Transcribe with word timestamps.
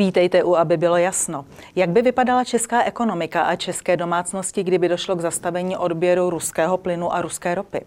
Vítejte 0.00 0.44
u, 0.44 0.56
aby 0.56 0.76
bylo 0.76 0.96
jasno. 0.96 1.44
Jak 1.76 1.90
by 1.90 2.02
vypadala 2.02 2.44
česká 2.44 2.82
ekonomika 2.82 3.42
a 3.42 3.56
české 3.56 3.96
domácnosti, 3.96 4.64
kdyby 4.64 4.88
došlo 4.88 5.16
k 5.16 5.20
zastavení 5.20 5.76
odběru 5.76 6.30
ruského 6.30 6.78
plynu 6.78 7.12
a 7.12 7.22
ruské 7.22 7.54
ropy? 7.54 7.80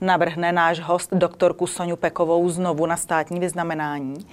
Navrhne 0.00 0.52
náš 0.52 0.80
host 0.80 1.10
doktorku 1.12 1.66
Soňu 1.66 1.96
Pekovou 1.96 2.48
znovu 2.48 2.86
na 2.86 2.96
státní 2.96 3.40
vyznamenání. 3.40 4.26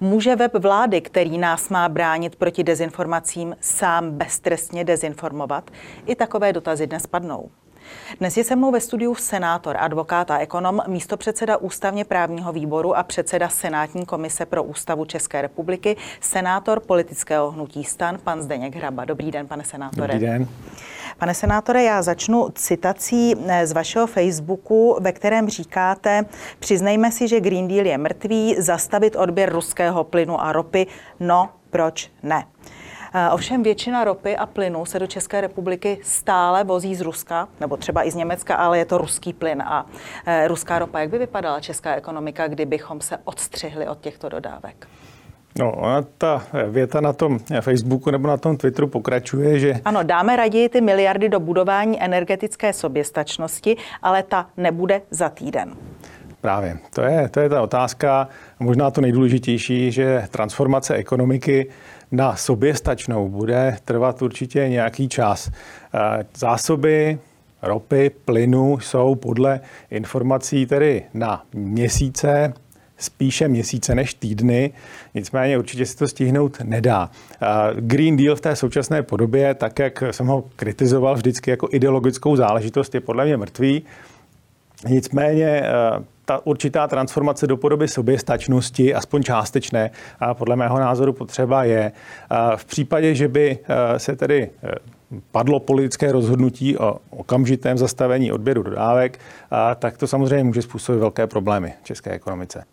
Může 0.00 0.36
web 0.36 0.54
vlády, 0.54 1.00
který 1.00 1.38
nás 1.38 1.68
má 1.68 1.88
bránit 1.88 2.36
proti 2.36 2.64
dezinformacím, 2.64 3.56
sám 3.60 4.10
beztrestně 4.10 4.84
dezinformovat? 4.84 5.70
I 6.06 6.14
takové 6.14 6.52
dotazy 6.52 6.86
dnes 6.86 7.06
padnou. 7.06 7.50
Dnes 8.18 8.36
je 8.36 8.44
se 8.44 8.56
mnou 8.56 8.70
ve 8.70 8.80
studiu 8.80 9.14
senátor, 9.14 9.76
advokát 9.80 10.30
a 10.30 10.38
ekonom, 10.38 10.80
místopředseda 10.86 11.56
ústavně 11.56 12.04
právního 12.04 12.52
výboru 12.52 12.96
a 12.96 13.02
předseda 13.02 13.48
Senátní 13.48 14.06
komise 14.06 14.46
pro 14.46 14.62
ústavu 14.62 15.04
České 15.04 15.42
republiky, 15.42 15.96
senátor 16.20 16.80
politického 16.80 17.50
hnutí 17.50 17.84
stan, 17.84 18.18
pan 18.24 18.42
Zdeněk 18.42 18.76
Hraba. 18.76 19.04
Dobrý 19.04 19.30
den, 19.30 19.46
pane 19.46 19.64
senátore. 19.64 20.14
Dobrý 20.14 20.26
den. 20.26 20.48
Pane 21.18 21.34
senátore, 21.34 21.82
já 21.82 22.02
začnu 22.02 22.48
citací 22.54 23.34
eh, 23.46 23.66
z 23.66 23.72
vašeho 23.72 24.06
Facebooku, 24.06 24.96
ve 25.00 25.12
kterém 25.12 25.48
říkáte, 25.48 26.24
přiznejme 26.58 27.12
si, 27.12 27.28
že 27.28 27.40
Green 27.40 27.68
Deal 27.68 27.86
je 27.86 27.98
mrtvý, 27.98 28.54
zastavit 28.58 29.16
odběr 29.16 29.52
ruského 29.52 30.04
plynu 30.04 30.40
a 30.40 30.52
ropy, 30.52 30.86
no 31.20 31.48
proč 31.70 32.10
ne? 32.22 32.44
Eh, 33.14 33.30
ovšem 33.30 33.62
většina 33.62 34.04
ropy 34.04 34.36
a 34.36 34.46
plynu 34.46 34.84
se 34.84 34.98
do 34.98 35.06
České 35.06 35.40
republiky 35.40 35.98
stále 36.02 36.64
vozí 36.64 36.94
z 36.94 37.00
Ruska, 37.00 37.48
nebo 37.60 37.76
třeba 37.76 38.06
i 38.06 38.10
z 38.10 38.14
Německa, 38.14 38.54
ale 38.54 38.78
je 38.78 38.84
to 38.84 38.98
ruský 38.98 39.32
plyn 39.32 39.62
a 39.62 39.86
eh, 40.26 40.48
ruská 40.48 40.78
ropa. 40.78 41.00
Jak 41.00 41.10
by 41.10 41.18
vypadala 41.18 41.60
česká 41.60 41.94
ekonomika, 41.94 42.48
kdybychom 42.48 43.00
se 43.00 43.18
odstřihli 43.24 43.88
od 43.88 44.00
těchto 44.00 44.28
dodávek? 44.28 44.88
No, 45.58 45.72
ona 45.72 46.02
ta 46.18 46.42
věta 46.68 47.00
na 47.00 47.12
tom 47.12 47.38
Facebooku 47.60 48.10
nebo 48.10 48.28
na 48.28 48.36
tom 48.36 48.56
Twitteru 48.56 48.88
pokračuje, 48.88 49.58
že... 49.58 49.74
Ano, 49.84 50.02
dáme 50.02 50.36
raději 50.36 50.68
ty 50.68 50.80
miliardy 50.80 51.28
do 51.28 51.40
budování 51.40 52.02
energetické 52.02 52.72
soběstačnosti, 52.72 53.76
ale 54.02 54.22
ta 54.22 54.46
nebude 54.56 55.02
za 55.10 55.28
týden. 55.28 55.74
Právě, 56.40 56.78
to 56.94 57.02
je, 57.02 57.28
to 57.28 57.40
je 57.40 57.48
ta 57.48 57.62
otázka, 57.62 58.28
možná 58.60 58.90
to 58.90 59.00
nejdůležitější, 59.00 59.92
že 59.92 60.24
transformace 60.30 60.94
ekonomiky 60.94 61.70
na 62.12 62.36
soběstačnou 62.36 63.28
bude 63.28 63.76
trvat 63.84 64.22
určitě 64.22 64.68
nějaký 64.68 65.08
čas. 65.08 65.50
Eh, 65.94 66.24
zásoby 66.36 67.18
ropy, 67.62 68.10
plynu 68.24 68.78
jsou 68.78 69.14
podle 69.14 69.60
informací 69.90 70.66
tedy 70.66 71.02
na 71.14 71.44
měsíce, 71.54 72.52
spíše 72.96 73.48
měsíce 73.48 73.94
než 73.94 74.14
týdny, 74.14 74.72
nicméně 75.14 75.58
určitě 75.58 75.86
si 75.86 75.96
to 75.96 76.08
stihnout 76.08 76.60
nedá. 76.64 77.10
Eh, 77.42 77.46
Green 77.80 78.16
Deal 78.16 78.36
v 78.36 78.40
té 78.40 78.56
současné 78.56 79.02
podobě, 79.02 79.54
tak 79.54 79.78
jak 79.78 80.02
jsem 80.10 80.26
ho 80.26 80.44
kritizoval 80.56 81.14
vždycky 81.14 81.50
jako 81.50 81.68
ideologickou 81.70 82.36
záležitost, 82.36 82.94
je 82.94 83.00
podle 83.00 83.24
mě 83.24 83.36
mrtvý. 83.36 83.82
Nicméně 84.88 85.46
eh, 85.46 85.70
ta 86.24 86.46
určitá 86.46 86.88
transformace 86.88 87.46
do 87.46 87.56
podoby 87.56 87.88
soběstačnosti, 87.88 88.94
aspoň 88.94 89.22
částečné, 89.22 89.90
a 90.20 90.34
podle 90.34 90.56
mého 90.56 90.78
názoru 90.78 91.12
potřeba 91.12 91.64
je. 91.64 91.92
V 92.56 92.64
případě, 92.64 93.14
že 93.14 93.28
by 93.28 93.58
e, 93.68 93.98
se 93.98 94.16
tedy 94.16 94.50
e, 94.64 94.72
padlo 95.32 95.60
politické 95.60 96.12
rozhodnutí 96.12 96.78
o 96.78 96.96
okamžitém 97.10 97.78
zastavení 97.78 98.32
odběru 98.32 98.62
dodávek, 98.62 99.18
tak 99.78 99.98
to 99.98 100.06
samozřejmě 100.06 100.44
může 100.44 100.62
způsobit 100.62 101.00
velké 101.00 101.26
problémy 101.26 101.74
české 101.82 102.10
ekonomice. 102.10 102.64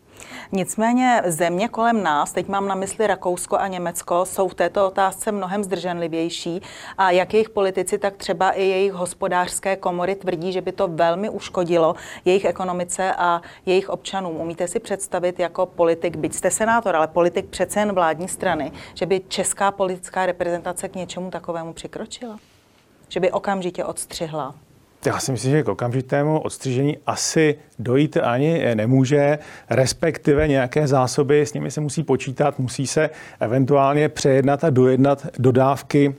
Nicméně 0.52 1.22
země 1.26 1.68
kolem 1.68 2.04
nás, 2.04 2.32
teď 2.32 2.48
mám 2.48 2.68
na 2.68 2.76
mysli 2.76 3.08
Rakousko 3.08 3.58
a 3.58 3.68
Německo, 3.68 4.26
jsou 4.26 4.48
v 4.48 4.54
této 4.54 4.88
otázce 4.88 5.32
mnohem 5.32 5.64
zdrženlivější 5.64 6.62
a 6.98 7.12
jak 7.12 7.34
jejich 7.34 7.50
politici, 7.50 7.98
tak 7.98 8.18
třeba 8.18 8.52
i 8.52 8.64
jejich 8.64 8.94
hospodářské 8.94 9.76
komory 9.76 10.16
tvrdí, 10.16 10.52
že 10.52 10.62
by 10.62 10.72
to 10.72 10.88
velmi 10.88 11.30
uškodilo 11.30 11.96
jejich 12.26 12.46
ekonomice 12.46 13.14
a 13.18 13.42
jejich 13.66 13.90
občanům. 13.90 14.36
Umíte 14.36 14.68
si 14.68 14.80
představit 14.80 15.40
jako 15.40 15.66
politik, 15.66 16.16
byť 16.16 16.34
jste 16.34 16.52
senátor, 16.52 16.96
ale 16.96 17.08
politik 17.08 17.46
přece 17.46 17.80
jen 17.80 17.92
vládní 17.92 18.28
strany, 18.28 18.72
že 18.94 19.06
by 19.06 19.22
česká 19.28 19.72
politická 19.72 20.26
reprezentace 20.26 20.90
k 20.90 20.96
něčemu 20.96 21.32
takovému 21.32 21.74
přikročila? 21.74 22.40
Že 23.10 23.20
by 23.20 23.32
okamžitě 23.32 23.86
odstřihla 23.86 24.56
já 25.06 25.20
si 25.20 25.32
myslím, 25.32 25.52
že 25.52 25.64
k 25.64 25.68
okamžitému 25.68 26.40
odstřižení 26.40 26.98
asi 27.06 27.56
dojít 27.80 28.18
ani 28.18 28.76
nemůže, 28.76 29.40
respektive 29.70 30.48
nějaké 30.48 30.88
zásoby, 30.88 31.42
s 31.42 31.54
nimi 31.54 31.72
se 31.72 31.82
musí 31.82 32.04
počítat, 32.04 32.60
musí 32.60 32.88
se 32.88 33.10
eventuálně 33.40 34.10
přejednat 34.10 34.64
a 34.64 34.70
dojednat 34.70 35.28
dodávky 35.40 36.16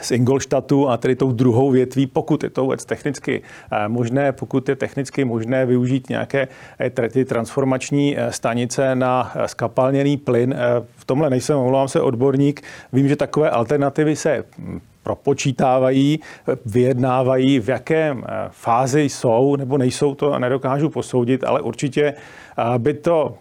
z 0.00 0.10
Ingolštatu 0.10 0.88
a 0.88 0.96
tedy 0.96 1.16
tou 1.16 1.32
druhou 1.32 1.70
větví, 1.70 2.06
pokud 2.06 2.42
je 2.42 2.50
to 2.50 2.62
vůbec 2.62 2.84
technicky 2.84 3.42
eh, 3.72 3.88
možné, 3.88 4.32
pokud 4.32 4.68
je 4.68 4.76
technicky 4.76 5.24
možné 5.24 5.66
využít 5.66 6.08
nějaké 6.08 6.48
eh, 6.80 7.08
ty 7.08 7.24
transformační 7.24 8.18
eh, 8.18 8.32
stanice 8.32 8.94
na 8.94 9.32
skapalněný 9.46 10.16
plyn. 10.16 10.54
V 10.96 11.04
tomhle 11.04 11.30
nejsem, 11.30 11.58
omlouvám 11.58 11.88
se, 11.88 12.00
odborník. 12.00 12.62
Vím, 12.92 13.08
že 13.08 13.16
takové 13.16 13.50
alternativy 13.50 14.16
se 14.16 14.44
hm, 14.58 14.80
propočítávají, 15.02 16.20
vyjednávají, 16.66 17.60
v 17.60 17.68
jaké 17.68 18.16
eh, 18.16 18.48
fázi 18.50 19.02
jsou 19.02 19.56
nebo 19.56 19.78
nejsou, 19.78 20.14
to 20.14 20.38
nedokážu 20.38 20.90
posoudit, 20.90 21.44
ale 21.44 21.60
určitě 21.60 22.02
eh, 22.02 22.78
by 22.78 22.94
to 22.94 23.34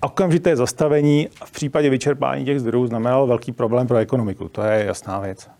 okamžité 0.00 0.56
zastavení 0.56 1.28
v 1.44 1.52
případě 1.52 1.90
vyčerpání 1.90 2.44
těch 2.44 2.60
zdrojů 2.60 2.86
znamenalo 2.86 3.26
velký 3.26 3.52
problém 3.52 3.86
pro 3.86 3.96
ekonomiku. 3.96 4.48
To 4.48 4.62
je 4.62 4.84
jasná 4.84 5.20
věc. 5.20 5.55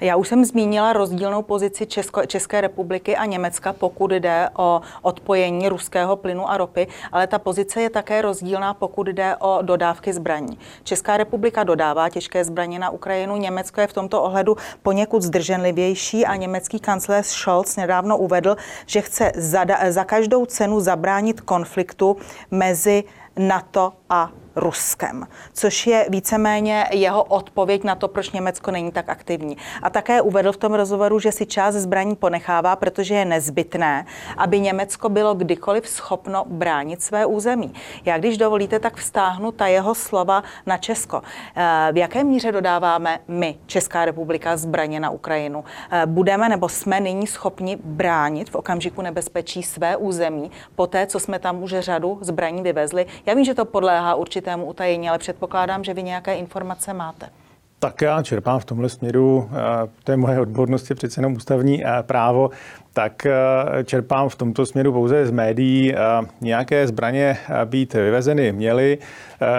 Já 0.00 0.16
už 0.16 0.28
jsem 0.28 0.44
zmínila 0.44 0.92
rozdílnou 0.92 1.42
pozici 1.42 1.86
Česko, 1.86 2.26
České 2.26 2.60
republiky 2.60 3.16
a 3.16 3.24
Německa, 3.24 3.72
pokud 3.72 4.10
jde 4.10 4.48
o 4.56 4.80
odpojení 5.02 5.68
ruského 5.68 6.16
plynu 6.16 6.50
a 6.50 6.56
ropy, 6.56 6.86
ale 7.12 7.26
ta 7.26 7.38
pozice 7.38 7.82
je 7.82 7.90
také 7.90 8.22
rozdílná, 8.22 8.74
pokud 8.74 9.06
jde 9.06 9.36
o 9.36 9.58
dodávky 9.62 10.12
zbraní. 10.12 10.58
Česká 10.84 11.16
republika 11.16 11.64
dodává 11.64 12.08
těžké 12.08 12.44
zbraně 12.44 12.78
na 12.78 12.90
Ukrajinu, 12.90 13.36
Německo 13.36 13.80
je 13.80 13.86
v 13.86 13.92
tomto 13.92 14.22
ohledu 14.22 14.56
poněkud 14.82 15.22
zdrženlivější 15.22 16.26
a 16.26 16.36
německý 16.36 16.80
kancléř 16.80 17.26
Scholz 17.26 17.76
nedávno 17.76 18.18
uvedl, 18.18 18.56
že 18.86 19.00
chce 19.00 19.32
za, 19.34 19.64
za 19.88 20.04
každou 20.04 20.46
cenu 20.46 20.80
zabránit 20.80 21.40
konfliktu 21.40 22.16
mezi 22.50 23.04
NATO 23.38 23.92
a 24.10 24.30
Ruskem, 24.58 25.26
což 25.52 25.86
je 25.86 26.06
víceméně 26.08 26.86
jeho 26.92 27.24
odpověď 27.24 27.84
na 27.84 27.94
to, 27.94 28.08
proč 28.08 28.30
Německo 28.30 28.70
není 28.70 28.92
tak 28.92 29.08
aktivní. 29.08 29.56
A 29.82 29.90
také 29.90 30.22
uvedl 30.22 30.52
v 30.52 30.56
tom 30.56 30.74
rozhovoru, 30.74 31.18
že 31.18 31.32
si 31.32 31.46
část 31.46 31.74
zbraní 31.74 32.16
ponechává, 32.16 32.76
protože 32.76 33.14
je 33.14 33.24
nezbytné, 33.24 34.06
aby 34.36 34.60
Německo 34.60 35.08
bylo 35.08 35.34
kdykoliv 35.34 35.88
schopno 35.88 36.44
bránit 36.48 37.02
své 37.02 37.26
území. 37.26 37.72
Já, 38.04 38.18
když 38.18 38.38
dovolíte, 38.38 38.78
tak 38.78 38.96
vstáhnu 38.96 39.52
ta 39.52 39.66
jeho 39.66 39.94
slova 39.94 40.42
na 40.66 40.76
Česko. 40.78 41.22
Eh, 41.56 41.88
v 41.92 41.96
jaké 41.96 42.24
míře 42.24 42.52
dodáváme 42.52 43.18
my, 43.28 43.58
Česká 43.66 44.04
republika, 44.04 44.56
zbraně 44.56 45.00
na 45.00 45.10
Ukrajinu? 45.10 45.64
Eh, 45.90 46.06
budeme 46.06 46.48
nebo 46.48 46.68
jsme 46.68 47.00
nyní 47.00 47.26
schopni 47.26 47.78
bránit 47.84 48.50
v 48.50 48.54
okamžiku 48.54 49.02
nebezpečí 49.02 49.62
své 49.62 49.96
území, 49.96 50.50
po 50.74 50.86
té, 50.86 51.06
co 51.06 51.20
jsme 51.20 51.38
tam 51.38 51.62
už 51.62 51.74
řadu 51.78 52.18
zbraní 52.20 52.62
vyvezli? 52.62 53.06
Já 53.26 53.34
vím, 53.34 53.44
že 53.44 53.54
to 53.54 53.64
podléhá 53.64 54.14
určitě 54.14 54.47
určitému 54.48 54.66
utajení, 54.66 55.08
ale 55.08 55.18
předpokládám, 55.18 55.84
že 55.84 55.94
vy 55.94 56.02
nějaké 56.02 56.34
informace 56.34 56.94
máte. 56.94 57.28
Tak 57.78 58.02
já 58.02 58.22
čerpám 58.22 58.60
v 58.60 58.64
tomhle 58.64 58.88
směru, 58.88 59.50
eh, 59.52 59.88
to 60.04 60.12
je 60.12 60.16
moje 60.16 60.40
odbornost, 60.40 60.90
je 60.90 60.96
přece 60.96 61.20
jenom 61.20 61.32
ústavní 61.36 61.86
eh, 61.86 62.02
právo, 62.02 62.50
tak 62.92 63.26
eh, 63.26 63.84
čerpám 63.84 64.28
v 64.28 64.36
tomto 64.36 64.66
směru 64.66 64.92
pouze 64.92 65.26
z 65.26 65.30
médií. 65.30 65.94
Nějaké 66.40 66.86
zbraně 66.86 67.38
být 67.64 67.94
vyvezeny 67.94 68.52
měly, 68.52 68.98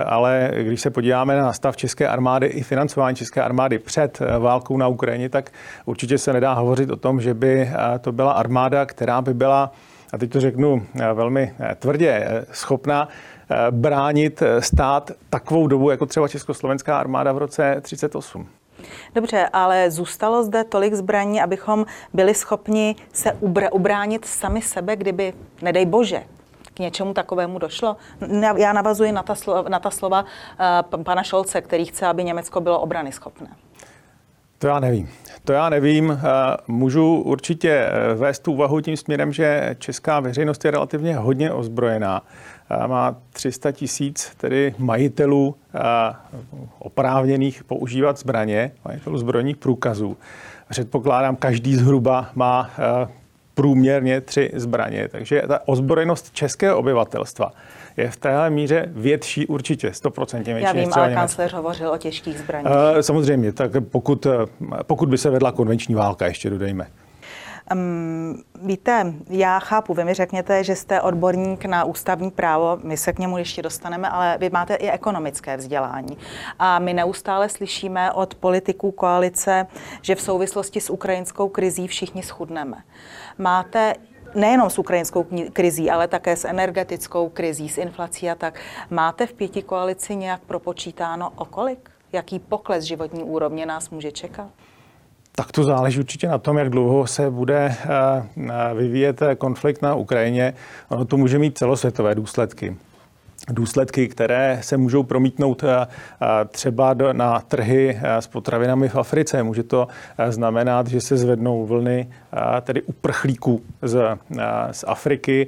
ale 0.05 0.51
když 0.63 0.81
se 0.81 0.89
podíváme 0.89 1.37
na 1.37 1.53
stav 1.53 1.77
České 1.77 2.07
armády 2.07 2.47
i 2.47 2.63
financování 2.63 3.15
České 3.15 3.41
armády 3.41 3.79
před 3.79 4.19
válkou 4.39 4.77
na 4.77 4.87
Ukrajině, 4.87 5.29
tak 5.29 5.51
určitě 5.85 6.17
se 6.17 6.33
nedá 6.33 6.53
hovořit 6.53 6.89
o 6.89 6.95
tom, 6.95 7.21
že 7.21 7.33
by 7.33 7.69
to 8.01 8.11
byla 8.11 8.31
armáda, 8.31 8.85
která 8.85 9.21
by 9.21 9.33
byla, 9.33 9.71
a 10.13 10.17
teď 10.17 10.31
to 10.31 10.39
řeknu 10.39 10.85
velmi 11.13 11.53
tvrdě, 11.79 12.45
schopná 12.51 13.07
Eh, 13.51 13.71
bránit 13.71 14.41
eh, 14.41 14.61
stát 14.61 15.11
takovou 15.29 15.67
dobu, 15.67 15.89
jako 15.89 16.05
třeba 16.05 16.27
Československá 16.27 16.99
armáda 16.99 17.31
v 17.31 17.37
roce 17.37 17.75
38. 17.81 18.47
Dobře, 19.15 19.49
ale 19.53 19.91
zůstalo 19.91 20.43
zde 20.43 20.63
tolik 20.63 20.93
zbraní, 20.93 21.41
abychom 21.41 21.85
byli 22.13 22.33
schopni 22.33 22.95
se 23.13 23.29
ubr- 23.29 23.69
ubránit 23.71 24.25
sami 24.25 24.61
sebe, 24.61 24.95
kdyby, 24.95 25.33
nedej 25.61 25.85
bože, 25.85 26.23
k 26.73 26.79
něčemu 26.79 27.13
takovému 27.13 27.59
došlo? 27.59 27.97
Já 28.57 28.73
navazuji 28.73 29.11
na 29.11 29.23
ta 29.23 29.35
slova, 29.35 29.69
na 29.69 29.79
ta 29.79 29.91
slova 29.91 30.25
uh, 30.93 31.03
pana 31.03 31.23
Šolce, 31.23 31.61
který 31.61 31.85
chce, 31.85 32.07
aby 32.07 32.23
Německo 32.23 32.61
bylo 32.61 32.79
obrany 32.79 33.11
schopné. 33.11 33.47
To 34.59 34.67
já 34.67 34.79
nevím. 34.79 35.09
To 35.43 35.53
já 35.53 35.69
nevím. 35.69 36.19
Můžu 36.67 37.15
určitě 37.15 37.89
vést 38.15 38.39
tu 38.39 38.51
úvahu 38.51 38.81
tím 38.81 38.97
směrem, 38.97 39.33
že 39.33 39.75
česká 39.79 40.19
veřejnost 40.19 40.65
je 40.65 40.71
relativně 40.71 41.15
hodně 41.15 41.51
ozbrojená 41.51 42.21
má 42.87 43.15
300 43.33 43.71
tisíc 43.71 44.31
tedy 44.37 44.75
majitelů 44.77 45.55
oprávněných 46.79 47.63
používat 47.63 48.19
zbraně, 48.19 48.71
majitelů 48.85 49.17
zbrojních 49.17 49.57
průkazů. 49.57 50.17
Předpokládám, 50.69 51.35
každý 51.35 51.75
zhruba 51.75 52.29
má 52.35 52.69
průměrně 53.61 54.21
tři 54.21 54.51
zbraně. 54.53 55.07
Takže 55.07 55.43
ta 55.47 55.59
ozbrojenost 55.65 56.31
českého 56.31 56.77
obyvatelstva 56.77 57.51
je 57.97 58.09
v 58.09 58.17
téhle 58.17 58.49
míře 58.49 58.85
větší 58.87 59.47
určitě, 59.47 59.89
100% 59.89 60.43
větší. 60.43 60.61
Já 60.61 60.71
vím, 60.71 60.89
ale 60.93 61.13
kancléř 61.13 61.53
hovořil 61.53 61.89
o 61.89 61.97
těžkých 61.97 62.39
zbraních. 62.39 62.73
Samozřejmě, 63.01 63.51
tak 63.51 63.71
pokud, 63.89 64.27
pokud 64.83 65.09
by 65.09 65.17
se 65.17 65.29
vedla 65.29 65.51
konvenční 65.51 65.95
válka, 65.95 66.27
ještě 66.27 66.49
dodejme. 66.49 66.87
Um, 67.73 68.43
víte, 68.61 69.13
já 69.29 69.59
chápu, 69.59 69.93
vy 69.93 70.03
mi 70.03 70.13
řekněte, 70.13 70.63
že 70.63 70.75
jste 70.75 71.01
odborník 71.01 71.65
na 71.65 71.83
ústavní 71.83 72.31
právo, 72.31 72.77
my 72.83 72.97
se 72.97 73.13
k 73.13 73.19
němu 73.19 73.37
ještě 73.37 73.61
dostaneme, 73.61 74.09
ale 74.09 74.37
vy 74.37 74.49
máte 74.49 74.75
i 74.75 74.89
ekonomické 74.89 75.57
vzdělání. 75.57 76.17
A 76.59 76.79
my 76.79 76.93
neustále 76.93 77.49
slyšíme 77.49 78.11
od 78.11 78.35
politiků 78.35 78.91
koalice, 78.91 79.67
že 80.01 80.15
v 80.15 80.21
souvislosti 80.21 80.81
s 80.81 80.89
ukrajinskou 80.89 81.49
krizí 81.49 81.87
všichni 81.87 82.23
schudneme. 82.23 82.77
Máte 83.37 83.93
nejenom 84.35 84.69
s 84.69 84.79
ukrajinskou 84.79 85.25
krizí, 85.53 85.91
ale 85.91 86.07
také 86.07 86.35
s 86.35 86.45
energetickou 86.45 87.29
krizí, 87.29 87.69
s 87.69 87.77
inflací 87.77 88.29
a 88.29 88.35
tak. 88.35 88.59
Máte 88.89 89.27
v 89.27 89.33
pěti 89.33 89.61
koalici 89.61 90.15
nějak 90.15 90.41
propočítáno 90.41 91.31
o 91.35 91.45
kolik? 91.45 91.89
Jaký 92.11 92.39
pokles 92.39 92.83
životní 92.83 93.23
úrovně 93.23 93.65
nás 93.65 93.89
může 93.89 94.11
čekat? 94.11 94.49
Tak 95.39 95.51
to 95.51 95.63
záleží 95.63 95.99
určitě 95.99 96.27
na 96.27 96.37
tom, 96.37 96.57
jak 96.57 96.69
dlouho 96.69 97.07
se 97.07 97.31
bude 97.31 97.75
eh, 97.79 97.87
eh, 98.37 98.73
vyvíjet 98.73 99.21
konflikt 99.37 99.81
na 99.81 99.95
Ukrajině. 99.95 100.53
Ono 100.89 101.05
to 101.05 101.17
může 101.17 101.39
mít 101.39 101.57
celosvětové 101.57 102.15
důsledky 102.15 102.77
důsledky, 103.51 104.07
které 104.07 104.59
se 104.61 104.77
můžou 104.77 105.03
promítnout 105.03 105.63
eh, 105.63 105.87
eh, 106.21 106.27
třeba 106.45 106.95
na 107.11 107.39
trhy 107.39 107.99
eh, 108.01 108.21
s 108.21 108.27
potravinami 108.27 108.89
v 108.89 108.95
Africe. 108.95 109.43
Může 109.43 109.63
to 109.63 109.87
znamenat, 110.29 110.87
že 110.87 111.01
se 111.01 111.17
zvednou 111.17 111.65
vlny 111.65 112.09
tedy 112.61 112.81
uprchlíků 112.81 113.61
z, 113.81 114.17
z 114.71 114.85
Afriky. 114.87 115.47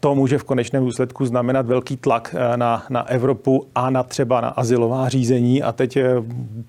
To 0.00 0.14
může 0.14 0.38
v 0.38 0.44
konečném 0.44 0.84
důsledku 0.84 1.26
znamenat 1.26 1.66
velký 1.66 1.96
tlak 1.96 2.34
na, 2.56 2.82
na 2.90 3.08
Evropu 3.08 3.66
a 3.74 3.90
na 3.90 4.02
třeba 4.02 4.40
na 4.40 4.48
asilová 4.48 5.08
řízení. 5.08 5.62
A 5.62 5.72
teď 5.72 5.98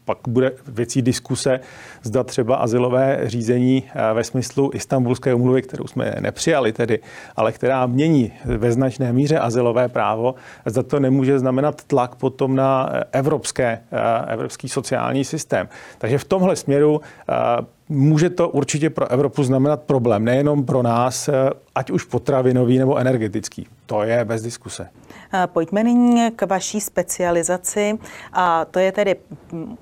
pak 0.06 0.18
bude 0.28 0.52
věcí 0.68 1.02
diskuse, 1.02 1.60
zda 2.04 2.24
třeba 2.24 2.56
asilové 2.56 3.20
řízení 3.24 3.84
ve 4.14 4.24
smyslu 4.24 4.72
istambulské 4.74 5.34
umluvy, 5.34 5.62
kterou 5.62 5.88
jsme 5.88 6.16
nepřijali 6.20 6.74
tedy, 6.74 7.00
ale 7.36 7.52
která 7.52 7.86
mění 7.86 8.31
ve 8.46 8.72
značné 8.72 9.14
míře 9.14 9.40
asilové 9.40 9.88
právo, 9.88 10.36
za 10.65 10.83
to 10.83 11.00
nemůže 11.00 11.39
znamenat 11.39 11.83
tlak 11.83 12.15
potom 12.15 12.56
na 12.56 12.89
evropské, 13.12 13.81
eh, 13.92 14.31
evropský 14.33 14.69
sociální 14.69 15.25
systém. 15.25 15.69
Takže 15.98 16.18
v 16.18 16.25
tomhle 16.25 16.56
směru 16.56 17.01
eh, 17.01 17.33
může 17.90 18.30
to 18.30 18.50
určitě 18.50 18.90
pro 18.90 19.12
Evropu 19.12 19.44
znamenat 19.44 19.82
problém, 19.82 20.26
nejenom 20.26 20.66
pro 20.66 20.84
nás, 20.84 21.28
eh, 21.28 21.50
ať 21.76 21.92
už 21.92 22.04
potravinový 22.04 22.78
nebo 22.78 22.98
energetický. 22.98 23.68
To 23.86 24.04
je 24.04 24.26
bez 24.26 24.42
diskuse. 24.42 24.90
Pojďme 25.46 25.84
nyní 25.84 26.32
k 26.32 26.46
vaší 26.46 26.82
specializaci, 26.82 28.00
a 28.34 28.66
to 28.66 28.80
je 28.80 28.92
tedy 28.92 29.16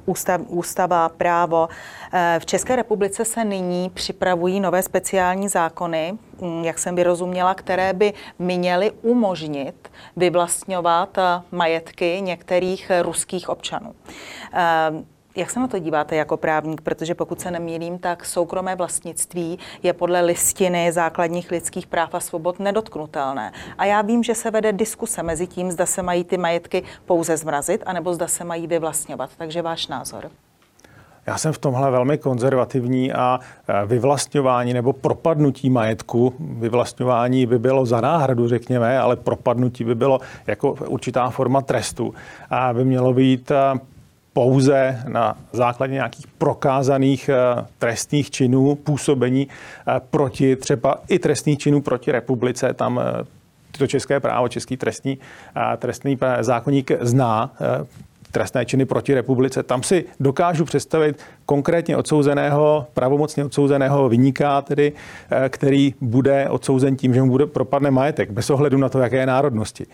ústav, 0.06 0.42
ústava, 0.48 1.10
právo. 1.10 1.68
V 2.40 2.46
České 2.46 2.76
republice 2.76 3.26
se 3.26 3.46
nyní 3.46 3.90
připravují 3.94 4.60
nové 4.60 4.84
speciální 4.84 5.50
zákony, 5.50 6.14
mm, 6.42 6.64
jak 6.64 6.80
jsem 6.80 6.96
vyrozuměla, 6.96 7.54
které 7.54 7.94
by 7.94 8.14
měly 8.40 8.92
umožnit 9.02 9.90
vyvlastňovat 10.16 11.18
majetky 11.52 12.22
některých 12.22 12.92
ruských 13.02 13.50
občanů. 13.50 13.94
Jak 15.36 15.50
se 15.50 15.60
na 15.60 15.68
to 15.68 15.80
díváte 15.80 16.16
jako 16.16 16.38
právník? 16.38 16.82
Protože 16.82 17.16
pokud 17.16 17.42
se 17.42 17.52
nemýlím, 17.52 18.00
tak 18.00 18.26
soukromé 18.26 18.76
vlastnictví 18.76 19.60
je 19.84 19.94
podle 19.94 20.22
listiny 20.22 20.92
základních 20.92 21.52
lidských 21.52 21.88
práv 21.88 22.16
a 22.16 22.20
svobod 22.20 22.60
nedotknutelné. 22.60 23.52
A 23.78 23.86
já 23.86 24.02
vím, 24.02 24.24
že 24.24 24.36
se 24.36 24.52
vede 24.52 24.74
diskuse 24.74 25.24
mezi 25.24 25.48
tím, 25.48 25.72
zda 25.72 25.86
se 25.86 26.02
mají 26.02 26.24
ty 26.24 26.38
majetky 26.38 26.84
pouze 27.06 27.38
zmrazit, 27.38 27.84
anebo 27.86 28.14
zda 28.14 28.28
se 28.28 28.44
mají 28.44 28.68
vyvlastňovat. 28.68 29.30
Takže 29.38 29.62
váš 29.62 29.88
názor. 29.88 30.32
Já 31.26 31.38
jsem 31.38 31.54
v 31.54 31.58
tomhle 31.58 31.92
velmi 31.92 32.18
konzervativní 32.18 33.14
a 33.14 33.40
e, 33.68 33.86
vyvlastňování 33.86 34.74
nebo 34.74 34.94
propadnutí 34.94 35.70
majetku, 35.70 36.34
vyvlastňování 36.40 37.46
by 37.46 37.60
bylo 37.60 37.86
za 37.86 38.02
náhradu, 38.02 38.48
řekněme, 38.48 39.00
ale 39.00 39.16
propadnutí 39.16 39.84
by 39.84 39.96
bylo 39.96 40.20
jako 40.48 40.72
určitá 40.72 41.30
forma 41.30 41.62
trestu 41.62 42.14
a 42.50 42.74
by 42.74 42.86
mělo 42.86 43.14
být 43.14 43.52
e, 43.52 43.56
pouze 44.34 45.04
na 45.08 45.38
základě 45.52 45.94
nějakých 45.94 46.28
prokázaných 46.28 47.30
eh, 47.30 47.66
trestných 47.80 48.32
činů, 48.32 48.76
působení 48.76 49.48
eh, 49.48 50.02
proti 50.10 50.56
třeba 50.56 50.96
i 51.08 51.20
trestných 51.20 51.60
činů 51.60 51.82
proti 51.82 52.12
republice. 52.12 52.74
Tam 52.74 53.00
eh, 53.00 53.26
to 53.78 53.88
české 53.88 54.20
právo, 54.20 54.48
český 54.48 54.78
trestní, 54.78 55.18
trestný 55.78 56.18
zákonník 56.40 56.92
zná 57.02 57.52
trestné 58.32 58.66
činy 58.66 58.86
proti 58.86 59.14
republice. 59.14 59.64
Tam 59.64 59.84
si 59.84 60.06
dokážu 60.20 60.66
představit 60.66 61.20
konkrétně 61.46 61.98
odsouzeného, 61.98 62.88
pravomocně 62.94 63.46
odsouzeného 63.46 64.10
vyníka, 64.10 64.62
tedy, 64.62 64.94
který 65.50 65.94
bude 66.02 66.50
odsouzen 66.50 66.96
tím, 66.96 67.14
že 67.14 67.22
mu 67.22 67.30
bude 67.30 67.46
propadne 67.46 67.92
majetek, 67.92 68.32
bez 68.32 68.50
ohledu 68.50 68.78
na 68.78 68.90
to, 68.90 69.00
jaké 69.00 69.18
je 69.18 69.26
národnosti 69.26 69.86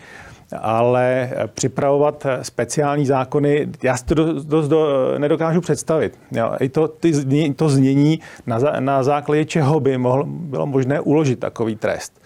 ale 0.62 1.32
připravovat 1.54 2.26
speciální 2.42 3.06
zákony, 3.06 3.68
já 3.84 3.98
si 3.98 4.06
to 4.06 4.16
dost, 4.16 4.46
dost 4.46 4.68
do, 4.68 5.14
nedokážu 5.18 5.62
představit. 5.62 6.20
Jo, 6.32 6.52
I 6.60 6.70
to, 6.70 6.88
ty, 6.88 7.14
to 7.54 7.70
znění, 7.70 8.20
na, 8.48 8.60
na 8.80 9.04
základě 9.04 9.46
čeho 9.46 9.80
by 9.80 9.98
mohl, 9.98 10.24
bylo 10.28 10.66
možné 10.66 11.00
uložit 11.00 11.40
takový 11.40 11.76
trest. 11.76 12.22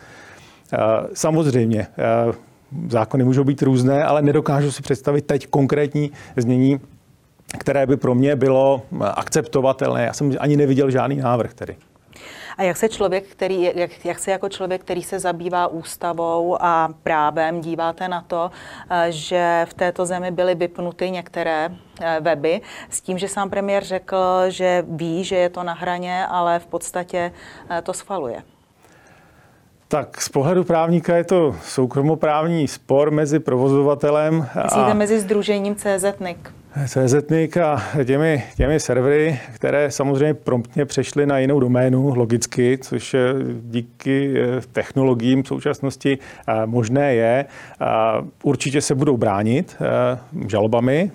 Eh, 0.73 0.77
samozřejmě, 1.13 1.87
eh, 1.97 2.33
zákony 2.89 3.23
můžou 3.23 3.43
být 3.43 3.61
různé, 3.61 4.03
ale 4.03 4.21
nedokážu 4.21 4.71
si 4.71 4.81
představit 4.81 5.25
teď 5.25 5.47
konkrétní 5.47 6.11
znění, 6.37 6.79
které 7.57 7.85
by 7.85 7.97
pro 7.97 8.15
mě 8.15 8.35
bylo 8.35 8.81
akceptovatelné. 9.01 10.03
Já 10.03 10.13
jsem 10.13 10.31
ani 10.39 10.57
neviděl 10.57 10.91
žádný 10.91 11.15
návrh 11.15 11.53
tedy. 11.53 11.75
A 12.57 12.63
jak 12.63 12.77
se 12.77 12.89
člověk, 12.89 13.27
který, 13.27 13.69
jak, 13.75 14.05
jak 14.05 14.19
se 14.19 14.31
jako 14.31 14.49
člověk, 14.49 14.81
který 14.81 15.03
se 15.03 15.19
zabývá 15.19 15.67
ústavou 15.67 16.57
a 16.61 16.89
právem, 17.03 17.61
díváte 17.61 18.07
na 18.07 18.21
to, 18.21 18.51
eh, 18.89 19.05
že 19.09 19.65
v 19.69 19.73
této 19.73 20.05
zemi 20.05 20.31
byly 20.31 20.55
vypnuty 20.55 21.11
některé 21.11 21.69
eh, 22.01 22.17
weby 22.19 22.61
s 22.89 23.01
tím, 23.01 23.17
že 23.17 23.27
sám 23.27 23.49
premiér 23.49 23.83
řekl, 23.83 24.17
že 24.47 24.83
ví, 24.87 25.23
že 25.23 25.35
je 25.35 25.49
to 25.49 25.63
na 25.63 25.73
hraně, 25.73 26.25
ale 26.27 26.59
v 26.59 26.65
podstatě 26.65 27.31
eh, 27.69 27.81
to 27.81 27.93
schvaluje? 27.93 28.43
Tak 29.87 30.21
z 30.21 30.29
pohledu 30.29 30.63
právníka 30.63 31.15
je 31.15 31.23
to 31.23 31.55
soukromoprávní 31.63 32.67
spor 32.67 33.11
mezi 33.11 33.39
provozovatelem 33.39 34.47
a... 34.55 34.63
Myslíte 34.63 34.93
mezi 34.93 35.19
združením 35.19 35.75
CZNIC? 35.75 36.60
CZNIC 36.85 37.57
a 37.57 37.83
těmi, 38.05 38.43
těmi 38.55 38.79
servery, 38.79 39.39
které 39.53 39.91
samozřejmě 39.91 40.33
promptně 40.33 40.85
přešly 40.85 41.25
na 41.25 41.37
jinou 41.37 41.59
doménu, 41.59 42.15
logicky, 42.15 42.77
což 42.77 43.15
díky 43.61 44.33
eh, 44.41 44.61
technologiím 44.71 45.43
v 45.43 45.47
současnosti 45.47 46.17
eh, 46.47 46.65
možné 46.65 47.15
je. 47.15 47.45
Určitě 48.43 48.81
se 48.81 48.95
budou 48.95 49.17
bránit 49.17 49.75
eh, 49.81 50.47
žalobami 50.47 51.11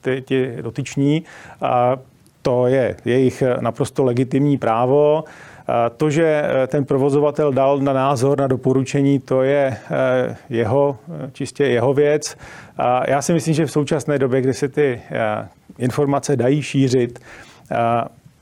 ty, 0.00 0.22
ty 0.22 0.56
dotyční. 0.60 1.24
To 2.42 2.66
je 2.66 2.96
jejich 3.04 3.42
naprosto 3.60 4.04
legitimní 4.04 4.58
právo. 4.58 5.24
To, 5.96 6.10
že 6.10 6.24
eh, 6.24 6.66
ten 6.66 6.84
provozovatel 6.84 7.52
dal 7.52 7.78
na 7.78 7.92
názor, 7.92 8.38
na 8.38 8.46
doporučení, 8.46 9.18
to 9.18 9.42
je 9.42 9.76
eh, 9.90 10.36
jeho, 10.50 10.98
eh, 11.08 11.30
čistě 11.32 11.64
jeho 11.64 11.94
věc. 11.94 12.36
A 12.78 13.10
já 13.10 13.22
si 13.22 13.32
myslím, 13.32 13.54
že 13.54 13.66
v 13.66 13.72
současné 13.72 14.18
době, 14.18 14.40
kdy 14.40 14.54
se 14.54 14.68
ty 14.68 15.02
informace 15.78 16.36
dají 16.36 16.62
šířit, 16.62 17.18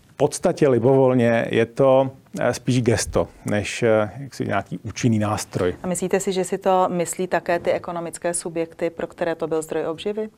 v 0.08 0.16
podstatě 0.16 0.68
libovolně 0.68 1.46
je 1.50 1.66
to 1.66 2.10
spíš 2.52 2.82
gesto, 2.82 3.28
než 3.44 3.84
jaksi 4.18 4.46
nějaký 4.46 4.78
účinný 4.78 5.18
nástroj. 5.18 5.74
A 5.82 5.86
myslíte 5.86 6.20
si, 6.20 6.32
že 6.32 6.44
si 6.44 6.58
to 6.58 6.88
myslí 6.88 7.26
také 7.26 7.58
ty 7.58 7.72
ekonomické 7.72 8.34
subjekty, 8.34 8.90
pro 8.90 9.06
které 9.06 9.34
to 9.34 9.46
byl 9.46 9.62
zdroj 9.62 9.86
obživy? 9.86 10.28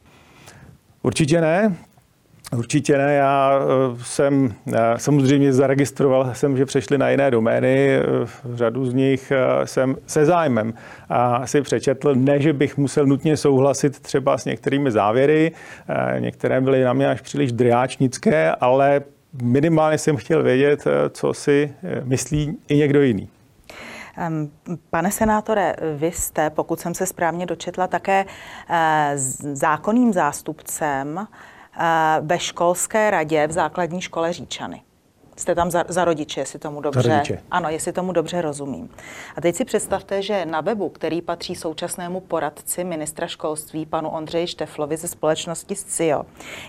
Určitě 1.02 1.40
ne. 1.40 1.76
Určitě 2.56 2.98
ne. 2.98 3.14
Já 3.14 3.60
eh, 3.60 3.98
jsem 4.02 4.54
samozřejmě 4.96 5.52
zaregistroval 5.52 6.34
jsem, 6.34 6.56
že 6.56 6.66
přešli 6.66 6.98
na 6.98 7.10
jiné 7.10 7.30
domény. 7.30 7.90
Eh, 7.90 8.02
řadu 8.54 8.86
z 8.86 8.94
nich 8.94 9.30
eh, 9.30 9.66
jsem 9.66 9.96
se 10.06 10.24
zájmem 10.24 10.74
a 11.08 11.46
si 11.46 11.62
přečetl. 11.62 12.14
Ne, 12.14 12.40
že 12.40 12.52
bych 12.52 12.76
musel 12.76 13.06
nutně 13.06 13.36
souhlasit 13.36 14.00
třeba 14.00 14.38
s 14.38 14.44
některými 14.44 14.90
závěry. 14.90 15.52
Některé 16.18 16.60
byly 16.60 16.84
na 16.84 16.92
mě 16.92 17.10
až 17.10 17.20
příliš 17.20 17.52
driáčnické, 17.52 18.54
ale 18.60 19.00
minimálně 19.42 19.98
jsem 19.98 20.16
chtěl 20.16 20.42
vědět, 20.42 20.84
co 21.10 21.34
si 21.34 21.74
myslí 22.04 22.58
i 22.68 22.76
někdo 22.76 23.02
jiný. 23.02 23.28
Pane 24.90 25.10
senátore, 25.10 25.76
vy 25.96 26.12
jste, 26.12 26.50
pokud 26.50 26.80
jsem 26.80 26.94
se 26.94 27.06
správně 27.06 27.46
dočetla, 27.46 27.86
také 27.86 28.24
zákonným 29.52 30.12
zástupcem 30.12 31.26
ve 32.20 32.38
školské 32.38 33.10
radě 33.10 33.46
v 33.46 33.52
základní 33.52 34.00
škole 34.00 34.32
Říčany. 34.32 34.82
Jste 35.40 35.54
tam 35.54 35.70
za, 35.70 35.84
za 35.88 36.04
rodiče, 36.04 36.40
jestli 36.40 36.58
tomu 36.58 36.80
dobře. 36.80 37.02
Za 37.02 37.14
rodiče. 37.14 37.42
Ano, 37.50 37.68
jestli 37.68 37.92
tomu 37.92 38.12
dobře 38.12 38.42
rozumím. 38.42 38.90
A 39.36 39.40
teď 39.40 39.56
si 39.56 39.64
představte, 39.64 40.22
že 40.22 40.46
na 40.46 40.60
webu, 40.60 40.88
který 40.88 41.22
patří 41.22 41.54
současnému 41.54 42.20
poradci 42.20 42.84
ministra 42.84 43.26
školství, 43.26 43.86
panu 43.86 44.08
Ondřeji 44.08 44.46
Šteflovi 44.46 44.96
ze 44.96 45.08
společnosti 45.08 45.76
SCIO, 45.76 46.22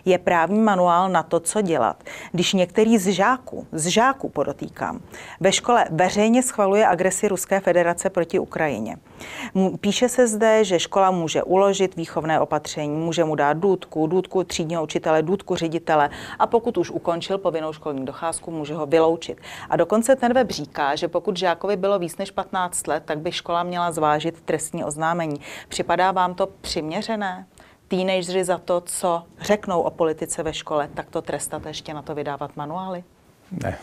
je 0.05 0.17
právní 0.17 0.59
manuál 0.59 1.09
na 1.09 1.23
to, 1.23 1.39
co 1.39 1.61
dělat. 1.61 2.03
Když 2.31 2.53
některý 2.53 2.97
z 2.97 3.07
žáků, 3.13 3.67
z 3.71 3.87
žáků 3.87 4.29
podotýkám, 4.29 5.01
ve 5.39 5.51
škole 5.51 5.85
veřejně 5.89 6.43
schvaluje 6.43 6.87
agresi 6.87 7.27
Ruské 7.27 7.59
federace 7.59 8.09
proti 8.09 8.39
Ukrajině. 8.39 8.97
Píše 9.81 10.09
se 10.09 10.27
zde, 10.27 10.63
že 10.63 10.79
škola 10.79 11.11
může 11.11 11.43
uložit 11.43 11.95
výchovné 11.95 12.39
opatření, 12.39 12.97
může 12.97 13.23
mu 13.23 13.35
dát 13.35 13.57
důdku, 13.57 14.07
důdku 14.07 14.43
třídního 14.43 14.83
učitele, 14.83 15.21
důdku 15.21 15.55
ředitele 15.55 16.09
a 16.39 16.47
pokud 16.47 16.77
už 16.77 16.91
ukončil 16.91 17.37
povinnou 17.37 17.73
školní 17.73 18.05
docházku, 18.05 18.51
může 18.61 18.73
ho 18.73 18.85
vyloučit. 18.85 19.41
A 19.69 19.75
dokonce 19.75 20.15
ten 20.15 20.33
web 20.33 20.51
říká, 20.51 20.95
že 20.95 21.07
pokud 21.07 21.37
žákovi 21.37 21.75
bylo 21.75 21.99
víc 21.99 22.17
než 22.17 22.31
15 22.31 22.87
let, 22.87 23.03
tak 23.05 23.19
by 23.19 23.31
škola 23.31 23.63
měla 23.63 23.91
zvážit 23.91 24.41
trestní 24.41 24.83
oznámení. 24.83 25.41
Připadá 25.67 26.11
vám 26.11 26.33
to 26.33 26.47
přiměřené? 26.47 27.45
Teenageři 27.87 28.43
za 28.43 28.57
to, 28.57 28.81
co 28.81 29.23
řeknou 29.39 29.81
o 29.81 29.89
politice 29.89 30.43
ve 30.43 30.53
škole, 30.53 30.89
tak 30.93 31.09
to 31.09 31.21
trestat 31.21 31.65
ještě 31.65 31.93
na 31.93 32.01
to 32.01 32.15
vydávat 32.15 32.55
manuály? 32.55 33.03
Ne, 33.63 33.77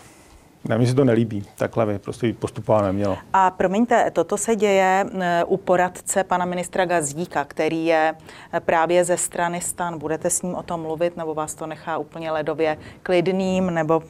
ne, 0.64 0.78
mi 0.78 0.86
se 0.86 0.94
to 0.94 1.04
nelíbí. 1.04 1.44
Takhle 1.56 1.86
by 1.86 1.98
prostě 1.98 2.32
postupovat 2.32 2.82
nemělo. 2.82 3.18
A 3.32 3.50
promiňte, 3.50 4.10
toto 4.10 4.36
se 4.36 4.56
děje 4.56 5.06
e, 5.20 5.44
u 5.44 5.56
poradce 5.56 6.24
pana 6.24 6.44
ministra 6.44 6.84
Gazdíka, 6.84 7.44
který 7.44 7.86
je 7.86 8.14
e, 8.54 8.60
právě 8.60 9.04
ze 9.04 9.16
strany 9.16 9.60
stan. 9.60 9.98
Budete 9.98 10.30
s 10.30 10.42
ním 10.42 10.54
o 10.54 10.62
tom 10.62 10.80
mluvit, 10.80 11.16
nebo 11.16 11.34
vás 11.34 11.54
to 11.54 11.66
nechá 11.66 11.98
úplně 11.98 12.30
ledově 12.30 12.78
klidným, 13.02 13.66
nebo 13.66 14.02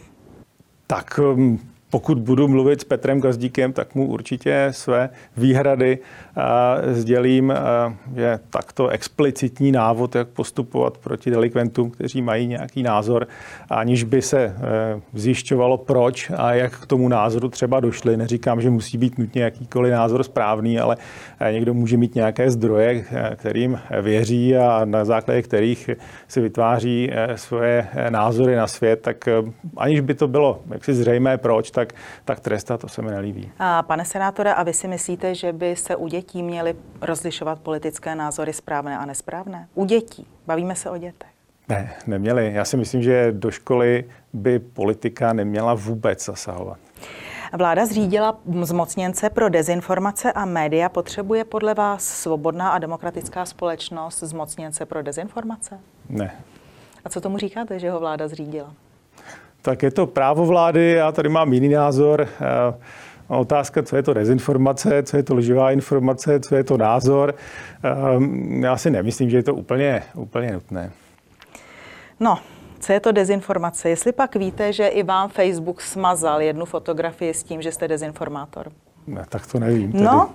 tak 0.88 1.18
um, 1.18 1.60
pokud 1.90 2.18
budu 2.18 2.48
mluvit 2.48 2.80
s 2.80 2.84
Petrem 2.84 3.20
Gazdíkem, 3.20 3.72
tak 3.72 3.94
mu 3.94 4.06
určitě 4.06 4.68
své 4.70 5.10
výhrady 5.36 5.98
sdělím, 6.92 7.52
že 8.16 8.38
takto 8.50 8.88
explicitní 8.88 9.72
návod, 9.72 10.14
jak 10.14 10.28
postupovat 10.28 10.98
proti 10.98 11.30
delikventům, 11.30 11.90
kteří 11.90 12.22
mají 12.22 12.46
nějaký 12.46 12.82
názor, 12.82 13.26
aniž 13.70 14.04
by 14.04 14.22
se 14.22 14.40
e, 14.40 14.54
zjišťovalo 15.14 15.76
proč 15.76 16.30
a 16.36 16.54
jak 16.54 16.80
k 16.80 16.86
tomu 16.86 17.08
názoru 17.08 17.48
třeba 17.48 17.80
došli. 17.80 18.16
Neříkám, 18.16 18.60
že 18.60 18.70
musí 18.70 18.98
být 18.98 19.18
nutně 19.18 19.42
jakýkoliv 19.42 19.92
názor 19.92 20.22
správný, 20.22 20.80
ale 20.80 20.96
e, 21.40 21.52
někdo 21.52 21.74
může 21.74 21.96
mít 21.96 22.14
nějaké 22.14 22.50
zdroje, 22.50 23.04
e, 23.10 23.36
kterým 23.36 23.80
věří 24.02 24.56
a 24.56 24.84
na 24.84 25.04
základě 25.04 25.42
kterých 25.42 25.90
si 26.28 26.40
vytváří 26.40 27.10
svoje 27.34 27.86
názory 28.10 28.56
na 28.56 28.66
svět, 28.66 29.00
tak 29.02 29.28
aniž 29.76 30.00
by 30.00 30.14
to 30.14 30.28
bylo 30.28 30.62
jaksi 30.70 30.94
zřejmé 30.94 31.38
proč, 31.38 31.70
tak, 31.78 31.92
tak 32.24 32.40
trestat, 32.40 32.80
to 32.80 32.88
se 32.88 33.02
mi 33.02 33.10
nelíbí. 33.10 33.52
A 33.58 33.82
pane 33.82 34.04
senátore, 34.04 34.54
a 34.54 34.62
vy 34.62 34.72
si 34.72 34.88
myslíte, 34.88 35.34
že 35.34 35.52
by 35.52 35.76
se 35.76 35.96
u 35.96 36.08
dětí 36.08 36.42
měly 36.42 36.76
rozlišovat 37.00 37.60
politické 37.60 38.14
názory 38.14 38.52
správné 38.52 38.98
a 38.98 39.04
nesprávné? 39.04 39.68
U 39.74 39.84
dětí. 39.84 40.26
Bavíme 40.46 40.74
se 40.74 40.90
o 40.90 40.96
dětech. 40.96 41.28
Ne, 41.68 41.94
neměli. 42.06 42.52
Já 42.54 42.64
si 42.64 42.76
myslím, 42.76 43.02
že 43.02 43.32
do 43.32 43.50
školy 43.50 44.04
by 44.32 44.58
politika 44.58 45.32
neměla 45.32 45.74
vůbec 45.74 46.24
zasahovat. 46.24 46.78
Vláda 47.58 47.86
zřídila 47.86 48.38
zmocněnce 48.62 49.30
pro 49.30 49.48
dezinformace 49.48 50.32
a 50.32 50.44
média. 50.44 50.88
Potřebuje 50.88 51.44
podle 51.44 51.74
vás 51.74 52.04
svobodná 52.04 52.70
a 52.70 52.78
demokratická 52.78 53.44
společnost 53.44 54.20
zmocněnce 54.20 54.86
pro 54.86 55.02
dezinformace? 55.02 55.80
Ne. 56.08 56.36
A 57.04 57.08
co 57.08 57.20
tomu 57.20 57.38
říkáte, 57.38 57.78
že 57.78 57.90
ho 57.90 58.00
vláda 58.00 58.28
zřídila? 58.28 58.74
Tak 59.62 59.82
je 59.82 59.90
to 59.90 60.06
právo 60.06 60.46
vlády, 60.46 60.90
já 60.90 61.12
tady 61.12 61.28
mám 61.28 61.52
jiný 61.52 61.68
názor. 61.68 62.28
Eh, 62.40 62.74
otázka, 63.28 63.82
co 63.82 63.96
je 63.96 64.02
to 64.02 64.14
dezinformace, 64.14 65.02
co 65.02 65.16
je 65.16 65.22
to 65.22 65.34
lživá 65.34 65.70
informace, 65.70 66.40
co 66.40 66.56
je 66.56 66.64
to 66.64 66.76
názor. 66.76 67.34
Eh, 67.84 67.88
já 68.66 68.76
si 68.76 68.90
nemyslím, 68.90 69.30
že 69.30 69.36
je 69.36 69.42
to 69.42 69.54
úplně, 69.54 70.02
úplně 70.14 70.52
nutné. 70.52 70.92
No, 72.20 72.38
co 72.80 72.92
je 72.92 73.00
to 73.00 73.12
dezinformace? 73.12 73.88
Jestli 73.88 74.12
pak 74.12 74.36
víte, 74.36 74.72
že 74.72 74.86
i 74.86 75.02
vám 75.02 75.28
Facebook 75.28 75.80
smazal 75.80 76.42
jednu 76.42 76.64
fotografii 76.64 77.34
s 77.34 77.42
tím, 77.42 77.62
že 77.62 77.72
jste 77.72 77.88
dezinformátor? 77.88 78.72
Ne, 79.06 79.24
tak 79.28 79.46
to 79.46 79.58
nevím. 79.58 79.92
Tedy. 79.92 80.04
No, 80.04 80.30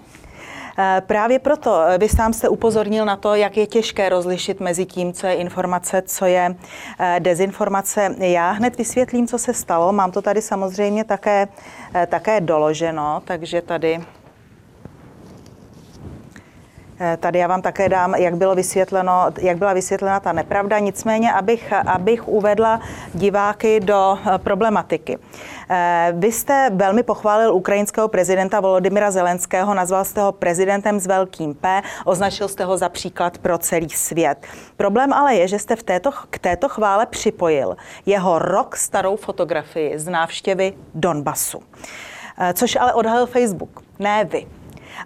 právě 0.99 1.39
proto 1.39 1.83
eh, 1.87 1.97
vy 1.97 2.09
sám 2.09 2.33
jste 2.33 2.49
upozornil 2.49 3.05
na 3.05 3.15
to, 3.15 3.35
jak 3.35 3.57
je 3.57 3.67
těžké 3.67 4.09
rozlišit 4.09 4.59
mezi 4.59 4.85
tím, 4.85 5.13
co 5.13 5.27
je 5.27 5.33
informace, 5.33 6.01
co 6.01 6.25
je 6.25 6.55
eh, 6.99 7.19
dezinformace. 7.19 8.15
Já 8.17 8.51
hned 8.51 8.77
vysvětlím, 8.77 9.27
co 9.27 9.37
se 9.37 9.53
stalo. 9.53 9.93
Mám 9.93 10.11
to 10.11 10.21
tady 10.21 10.41
samozřejmě 10.41 11.03
také, 11.03 11.47
také 12.09 12.41
doloženo, 12.41 13.21
takže 13.25 13.61
tady 13.61 13.99
Eh, 13.99 14.22
tady 17.19 17.39
já 17.39 17.47
vám 17.47 17.61
také 17.61 17.89
dám, 17.89 18.15
jak, 18.15 18.35
bylo 18.35 18.55
vysvětleno, 18.55 19.25
jak 19.41 19.57
byla 19.57 19.73
vysvětlena 19.73 20.19
ta 20.19 20.31
nepravda. 20.33 20.79
Nicméně, 20.79 21.33
abych, 21.33 21.73
abych 21.73 22.27
uvedla 22.27 22.79
diváky 23.13 23.79
do 23.79 24.17
eh, 24.17 24.37
problematiky. 24.37 25.17
Eh, 25.69 26.13
vy 26.15 26.31
jste 26.31 26.69
velmi 26.73 27.03
pochválil 27.03 27.53
ukrajinského 27.53 28.07
prezidenta 28.07 28.59
Volodymyra 28.59 29.11
Zelenského, 29.11 29.73
nazval 29.73 30.05
jste 30.05 30.21
ho 30.21 30.31
prezidentem 30.31 30.99
s 30.99 31.07
velkým 31.07 31.53
P, 31.53 31.81
označil 32.05 32.47
jste 32.47 32.65
ho 32.65 32.77
za 32.77 32.89
příklad 32.89 33.37
pro 33.37 33.57
celý 33.57 33.89
svět. 33.89 34.37
Problém 34.77 35.13
ale 35.13 35.35
je, 35.35 35.47
že 35.47 35.59
jste 35.59 35.75
v 35.75 35.83
této, 35.83 36.11
k 36.29 36.39
této 36.39 36.69
chvále 36.69 37.05
připojil 37.05 37.77
jeho 38.05 38.39
rok 38.39 38.75
starou 38.75 39.15
fotografii 39.15 39.99
z 39.99 40.07
návštěvy 40.07 40.73
Donbasu. 40.95 41.63
Což 42.53 42.75
ale 42.75 42.93
odhalil 42.93 43.25
Facebook, 43.25 43.83
ne 43.99 44.25
vy. 44.25 44.47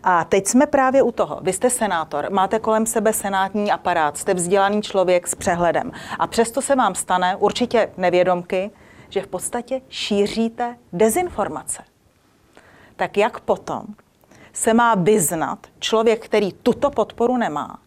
A 0.03 0.23
teď 0.23 0.47
jsme 0.47 0.65
právě 0.65 1.01
u 1.01 1.11
toho. 1.11 1.39
Vy 1.41 1.53
jste 1.53 1.69
senátor, 1.69 2.27
máte 2.31 2.59
kolem 2.59 2.85
sebe 2.85 3.13
senátní 3.13 3.71
aparát, 3.71 4.17
jste 4.17 4.33
vzdělaný 4.33 4.81
člověk 4.81 5.27
s 5.27 5.35
přehledem. 5.35 5.91
A 6.19 6.27
přesto 6.27 6.61
se 6.61 6.75
vám 6.75 6.95
stane, 6.95 7.35
určitě 7.35 7.89
nevědomky, 7.97 8.71
že 9.09 9.21
v 9.21 9.27
podstatě 9.27 9.81
šíříte 9.89 10.77
dezinformace. 10.93 11.83
Tak 12.95 13.17
jak 13.17 13.39
potom 13.39 13.83
se 14.53 14.73
má 14.73 14.95
vyznat 14.95 15.59
člověk, 15.79 16.25
který 16.25 16.53
tuto 16.53 16.89
podporu 16.89 17.37
nemá, 17.37 17.79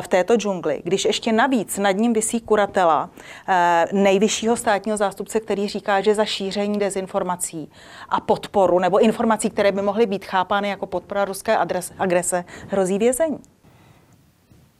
v 0.00 0.08
této 0.08 0.36
džungli, 0.36 0.80
když 0.84 1.04
ještě 1.04 1.32
navíc 1.32 1.78
nad 1.78 1.90
ním 1.90 2.12
vysí 2.12 2.40
kuratela 2.40 3.10
eh, 3.48 3.84
nejvyššího 3.92 4.56
státního 4.56 4.96
zástupce, 4.96 5.40
který 5.40 5.68
říká, 5.68 6.00
že 6.00 6.14
za 6.14 6.24
šíření 6.24 6.78
dezinformací 6.78 7.70
a 8.08 8.20
podporu 8.20 8.78
nebo 8.78 8.98
informací, 8.98 9.50
které 9.50 9.72
by 9.72 9.82
mohly 9.82 10.06
být 10.06 10.24
chápány 10.24 10.68
jako 10.68 10.86
podpora 10.86 11.24
ruské 11.24 11.56
agrese, 11.98 12.44
hrozí 12.68 12.98
vězení. 12.98 13.38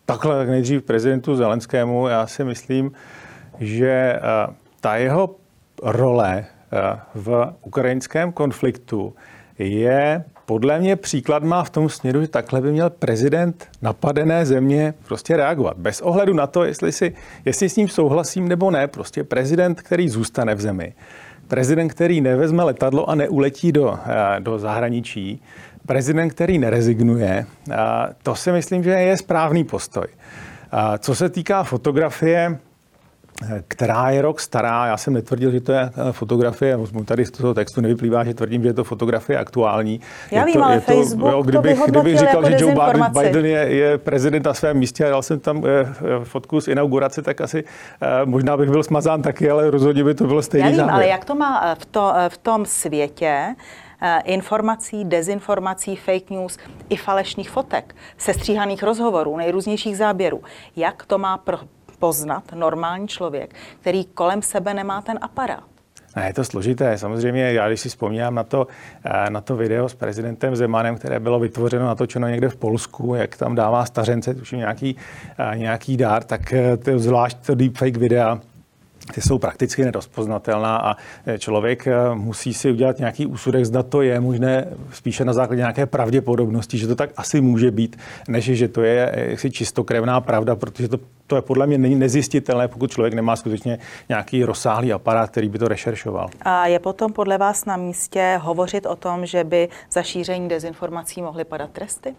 Takhle 0.06 0.46
nejdřív 0.46 0.82
prezidentu 0.82 1.36
Zelenskému, 1.36 2.08
já 2.08 2.26
si 2.26 2.44
myslím, 2.44 2.92
že 3.60 3.90
eh, 3.90 4.20
ta 4.80 4.96
jeho 4.96 5.34
role 5.82 6.46
v 7.14 7.54
ukrajinském 7.62 8.32
konfliktu 8.32 9.14
je 9.58 10.24
podle 10.50 10.80
mě 10.80 10.96
příklad 10.96 11.42
má 11.42 11.64
v 11.64 11.70
tom 11.70 11.88
směru, 11.88 12.20
že 12.20 12.28
takhle 12.28 12.60
by 12.60 12.72
měl 12.72 12.90
prezident 12.90 13.68
napadené 13.82 14.46
země 14.46 14.94
prostě 15.04 15.36
reagovat. 15.36 15.76
Bez 15.76 16.00
ohledu 16.00 16.34
na 16.34 16.46
to, 16.46 16.64
jestli, 16.64 16.92
si, 16.92 17.14
jestli 17.44 17.68
s 17.68 17.76
ním 17.76 17.88
souhlasím 17.88 18.48
nebo 18.48 18.70
ne, 18.70 18.88
prostě 18.88 19.24
prezident, 19.24 19.82
který 19.82 20.08
zůstane 20.08 20.54
v 20.54 20.60
zemi, 20.60 20.94
prezident, 21.48 21.88
který 21.88 22.20
nevezme 22.20 22.62
letadlo 22.62 23.10
a 23.10 23.14
neuletí 23.14 23.72
do, 23.72 23.98
eh, 24.06 24.40
do 24.40 24.58
zahraničí, 24.58 25.42
prezident, 25.86 26.30
který 26.30 26.58
nerezignuje, 26.58 27.46
to 28.22 28.34
si 28.34 28.52
myslím, 28.52 28.82
že 28.82 28.90
je 28.90 29.16
správný 29.16 29.64
postoj. 29.64 30.06
Co 30.98 31.14
se 31.14 31.28
týká 31.28 31.62
fotografie, 31.62 32.58
která 33.68 34.10
je 34.10 34.22
rok 34.22 34.40
stará. 34.40 34.86
Já 34.86 34.96
jsem 34.96 35.14
netvrdil, 35.14 35.50
že 35.50 35.60
to 35.60 35.72
je 35.72 35.80
eh, 35.80 36.12
fotografie, 36.12 36.78
tady 37.04 37.26
z 37.26 37.30
toho 37.30 37.54
textu 37.54 37.80
nevyplývá, 37.80 38.24
že 38.24 38.34
tvrdím, 38.34 38.62
že 38.62 38.68
je 38.68 38.72
to 38.72 38.84
fotografie 38.84 39.38
aktuální. 39.38 40.00
Já 40.30 40.40
je 40.40 40.46
vím, 40.46 40.54
to, 40.54 40.64
ale 40.64 40.74
je 40.74 40.80
Facebook 40.80 41.30
to, 41.32 41.42
kdybych, 41.42 41.78
to 41.78 41.90
kdybych 41.90 42.18
říkal, 42.18 42.44
jako 42.44 42.58
že 42.58 42.64
Joe 42.64 42.74
Biden 43.22 43.46
je, 43.46 43.58
je 43.58 43.98
prezident 43.98 44.46
na 44.46 44.54
svém 44.54 44.76
místě 44.76 45.06
a 45.06 45.10
dal 45.10 45.22
jsem 45.22 45.40
tam 45.40 45.62
eh, 45.66 45.70
eh, 45.70 46.24
fotku 46.24 46.60
z 46.60 46.68
inaugurace, 46.68 47.22
tak 47.22 47.40
asi 47.40 47.64
možná 48.24 48.56
bych 48.56 48.70
byl 48.70 48.82
smazán 48.82 49.22
taky, 49.22 49.50
ale 49.50 49.70
rozhodně 49.70 50.04
by 50.04 50.14
to 50.14 50.26
bylo 50.26 50.42
stejný 50.42 50.64
Já 50.64 50.70
vím, 50.70 50.76
záměr. 50.76 50.94
ale 50.94 51.06
jak 51.06 51.24
to 51.24 51.34
má 51.34 51.74
v, 51.74 51.86
to, 51.86 52.12
v 52.28 52.38
tom 52.38 52.66
světě, 52.66 53.54
informací, 54.24 55.04
dezinformací, 55.04 55.96
fake 55.96 56.30
news 56.30 56.58
i 56.88 56.96
falešných 56.96 57.50
fotek, 57.50 57.96
sestříhaných 58.18 58.82
rozhovorů, 58.82 59.36
nejrůznějších 59.36 59.96
záběrů. 59.96 60.42
Jak 60.76 61.06
to 61.06 61.18
má 61.18 61.38
pro, 61.38 61.58
poznat 62.00 62.44
normální 62.54 63.08
člověk, 63.08 63.54
který 63.80 64.04
kolem 64.04 64.42
sebe 64.42 64.74
nemá 64.74 65.02
ten 65.02 65.18
aparát? 65.22 65.64
Ne, 66.16 66.26
je 66.26 66.34
to 66.34 66.44
složité. 66.44 66.98
Samozřejmě, 66.98 67.52
já 67.52 67.68
když 67.68 67.80
si 67.80 67.88
vzpomínám 67.88 68.34
na 68.34 68.44
to, 68.44 68.66
eh, 69.04 69.30
na 69.30 69.40
to 69.40 69.56
video 69.56 69.88
s 69.88 69.94
prezidentem 69.94 70.56
Zemanem, 70.56 70.96
které 70.96 71.20
bylo 71.20 71.40
vytvořeno, 71.40 71.86
natočeno 71.86 72.28
někde 72.28 72.48
v 72.48 72.56
Polsku, 72.56 73.14
jak 73.14 73.36
tam 73.36 73.54
dává 73.54 73.86
stařence, 73.86 74.34
tuším 74.34 74.58
nějaký, 74.58 74.96
eh, 75.38 75.58
nějaký 75.58 75.96
dár, 75.96 76.24
tak 76.24 76.52
eh, 76.52 76.76
to 76.76 76.98
zvlášť 76.98 77.46
to 77.46 77.54
deepfake 77.54 77.96
videa, 77.96 78.40
ty 79.14 79.20
jsou 79.20 79.38
prakticky 79.38 79.84
nerozpoznatelná 79.84 80.76
a 80.76 80.96
člověk 81.38 81.88
musí 82.14 82.54
si 82.54 82.70
udělat 82.70 82.98
nějaký 82.98 83.26
úsudek, 83.26 83.64
zda 83.64 83.82
to 83.82 84.02
je 84.02 84.20
možné 84.20 84.66
spíše 84.92 85.24
na 85.24 85.32
základě 85.32 85.60
nějaké 85.60 85.86
pravděpodobnosti, 85.86 86.78
že 86.78 86.86
to 86.86 86.96
tak 86.96 87.10
asi 87.16 87.40
může 87.40 87.70
být, 87.70 87.96
než 88.28 88.44
že 88.44 88.68
to 88.68 88.82
je 88.82 89.26
jaksi 89.28 89.50
čistokrevná 89.50 90.20
pravda, 90.20 90.56
protože 90.56 90.88
to 90.88 90.98
to 91.26 91.36
je 91.36 91.42
podle 91.42 91.66
mě 91.66 91.78
není 91.78 91.94
nezjistitelné, 91.94 92.68
pokud 92.68 92.90
člověk 92.90 93.14
nemá 93.14 93.36
skutečně 93.36 93.78
nějaký 94.08 94.44
rozsáhlý 94.44 94.92
aparát, 94.92 95.30
který 95.30 95.48
by 95.48 95.58
to 95.58 95.68
rešeršoval. 95.68 96.28
A 96.42 96.66
je 96.66 96.78
potom 96.78 97.12
podle 97.12 97.38
vás 97.38 97.64
na 97.64 97.76
místě 97.76 98.38
hovořit 98.42 98.86
o 98.86 98.96
tom, 98.96 99.26
že 99.26 99.44
by 99.44 99.68
za 99.90 100.02
šíření 100.02 100.48
dezinformací 100.48 101.22
mohly 101.22 101.44
padat 101.44 101.70
tresty? 101.70 102.14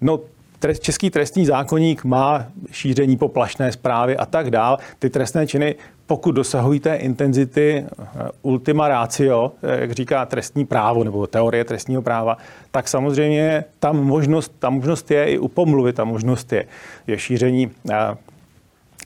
No, 0.00 0.20
trest, 0.58 0.82
český 0.82 1.10
trestní 1.10 1.46
zákonník 1.46 2.04
má 2.04 2.46
šíření 2.70 3.16
poplašné 3.16 3.72
zprávy 3.72 4.16
a 4.16 4.26
tak 4.26 4.50
dál. 4.50 4.78
Ty 4.98 5.10
trestné 5.10 5.46
činy, 5.46 5.74
pokud 6.06 6.32
dosahují 6.32 6.80
té 6.80 6.96
intenzity 6.96 7.84
eh, 7.86 8.04
ultima 8.42 8.88
ratio, 8.88 9.52
eh, 9.62 9.80
jak 9.80 9.92
říká 9.92 10.26
trestní 10.26 10.64
právo 10.64 11.04
nebo 11.04 11.26
teorie 11.26 11.64
trestního 11.64 12.02
práva, 12.02 12.36
tak 12.70 12.88
samozřejmě 12.88 13.64
tam 13.78 14.04
možnost, 14.04 14.52
ta 14.58 14.70
možnost 14.70 15.10
je 15.10 15.24
i 15.24 15.38
u 15.38 15.48
pomluvy, 15.48 15.92
ta 15.92 16.04
možnost 16.04 16.52
je, 16.52 16.66
je 17.06 17.18
šíření 17.18 17.70
eh, 17.90 17.94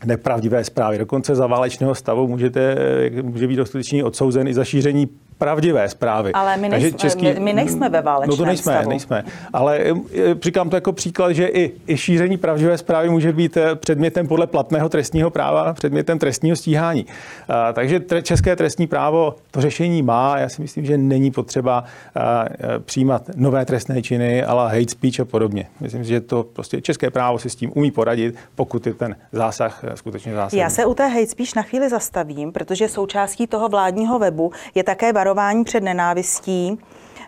nepravdivé 0.05 0.65
zprávy. 0.65 0.99
Dokonce 0.99 1.35
za 1.35 1.47
válečného 1.47 1.95
stavu 1.95 2.29
můžete, 2.29 2.77
může 3.23 3.49
být 3.49 3.57
dostatečně 3.57 4.05
odsouzen 4.05 4.49
i 4.49 4.55
za 4.55 4.65
šíření 4.65 5.09
pravdivé 5.41 5.89
zprávy. 5.89 6.33
Ale 6.33 6.57
my, 6.57 6.69
nejsme, 6.69 6.99
český, 6.99 7.25
my, 7.25 7.41
my 7.41 7.53
nejsme 7.53 7.89
ve 7.89 8.03
válečném 8.03 8.31
No 8.31 8.37
to 8.37 8.45
nejsme, 8.45 8.73
stavu. 8.73 8.89
nejsme. 8.89 9.25
Ale 9.53 9.79
eh, 9.79 9.95
říkám 10.43 10.71
to 10.71 10.77
jako 10.77 10.93
příklad, 10.93 11.33
že 11.33 11.47
i, 11.47 11.73
i 11.87 11.97
šíření 11.97 12.37
pravdivé 12.37 12.79
zprávy 12.79 13.09
může 13.09 13.33
být 13.33 13.57
eh, 13.57 13.75
předmětem 13.75 14.29
podle 14.29 14.47
platného 14.47 14.89
trestního 14.89 15.31
práva, 15.31 15.73
předmětem 15.73 16.19
trestního 16.19 16.57
stíhání. 16.57 17.07
A, 17.49 17.73
takže 17.73 18.01
tre, 18.01 18.23
české 18.23 18.57
trestní 18.57 18.87
právo 18.87 19.35
to 19.51 19.61
řešení 19.61 20.03
má. 20.03 20.39
Já 20.39 20.49
si 20.49 20.63
myslím, 20.63 20.85
že 20.85 20.99
není 20.99 21.31
potřeba 21.31 21.85
a, 22.15 22.21
a, 22.21 22.47
přijímat 22.85 23.23
nové 23.37 23.65
trestné 23.65 24.03
činy, 24.03 24.45
ale 24.45 24.71
hate 24.79 24.91
speech 24.91 25.21
a 25.21 25.25
podobně. 25.25 25.67
Myslím 25.81 26.05
si, 26.05 26.11
že 26.11 26.21
to 26.21 26.43
prostě 26.43 26.81
české 26.81 27.11
právo 27.11 27.39
si 27.39 27.51
s 27.51 27.55
tím 27.57 27.73
umí 27.75 27.91
poradit, 27.91 28.35
pokud 28.55 28.87
je 28.87 28.95
ten 28.95 29.17
zásah 29.33 29.85
eh, 29.85 29.97
skutečně 29.97 30.35
zásadní. 30.35 30.59
Já 30.61 30.71
se 30.71 30.87
u 30.87 30.95
té 30.95 31.07
hate 31.07 31.27
speech 31.27 31.57
na 31.57 31.63
chvíli 31.63 31.89
zastavím, 31.89 32.53
protože 32.53 32.89
součástí 32.89 33.47
toho 33.47 33.69
vládního 33.69 34.19
webu 34.19 34.53
je 34.75 34.83
také 34.85 35.13
varování 35.31 35.65
před 35.65 35.83
nenávistí 35.83 36.79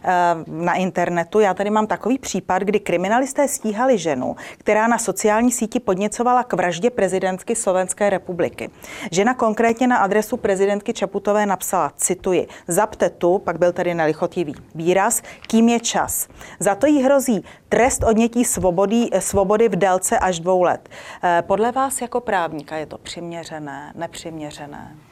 eh, 0.04 0.10
na 0.46 0.74
internetu. 0.74 1.40
Já 1.40 1.54
tady 1.54 1.70
mám 1.70 1.86
takový 1.86 2.18
případ, 2.18 2.62
kdy 2.62 2.80
kriminalisté 2.80 3.48
stíhali 3.48 3.98
ženu, 3.98 4.36
která 4.58 4.86
na 4.86 4.98
sociální 4.98 5.52
síti 5.52 5.80
podněcovala 5.80 6.44
k 6.44 6.52
vraždě 6.52 6.90
prezidentky 6.90 7.56
Slovenské 7.56 8.10
republiky. 8.10 8.70
Žena 9.10 9.34
konkrétně 9.34 9.86
na 9.86 9.96
adresu 9.96 10.36
prezidentky 10.36 10.92
Čaputové 10.92 11.46
napsala, 11.46 11.92
cituji, 11.96 12.48
zapte 12.68 13.10
tu, 13.10 13.38
pak 13.38 13.58
byl 13.58 13.72
tady 13.72 13.94
nelichotivý 13.94 14.54
výraz, 14.74 15.22
kým 15.46 15.68
je 15.68 15.80
čas. 15.80 16.28
Za 16.58 16.74
to 16.74 16.86
jí 16.86 17.02
hrozí 17.02 17.44
trest 17.68 18.04
odnětí 18.04 18.44
svobody, 18.44 19.10
svobody 19.18 19.68
v 19.68 19.76
délce 19.76 20.18
až 20.18 20.40
dvou 20.40 20.62
let. 20.62 20.88
Eh, 21.22 21.42
podle 21.46 21.72
vás 21.72 22.00
jako 22.00 22.20
právníka 22.20 22.76
je 22.76 22.86
to 22.86 22.98
přiměřené, 22.98 23.92
nepřiměřené? 23.94 25.11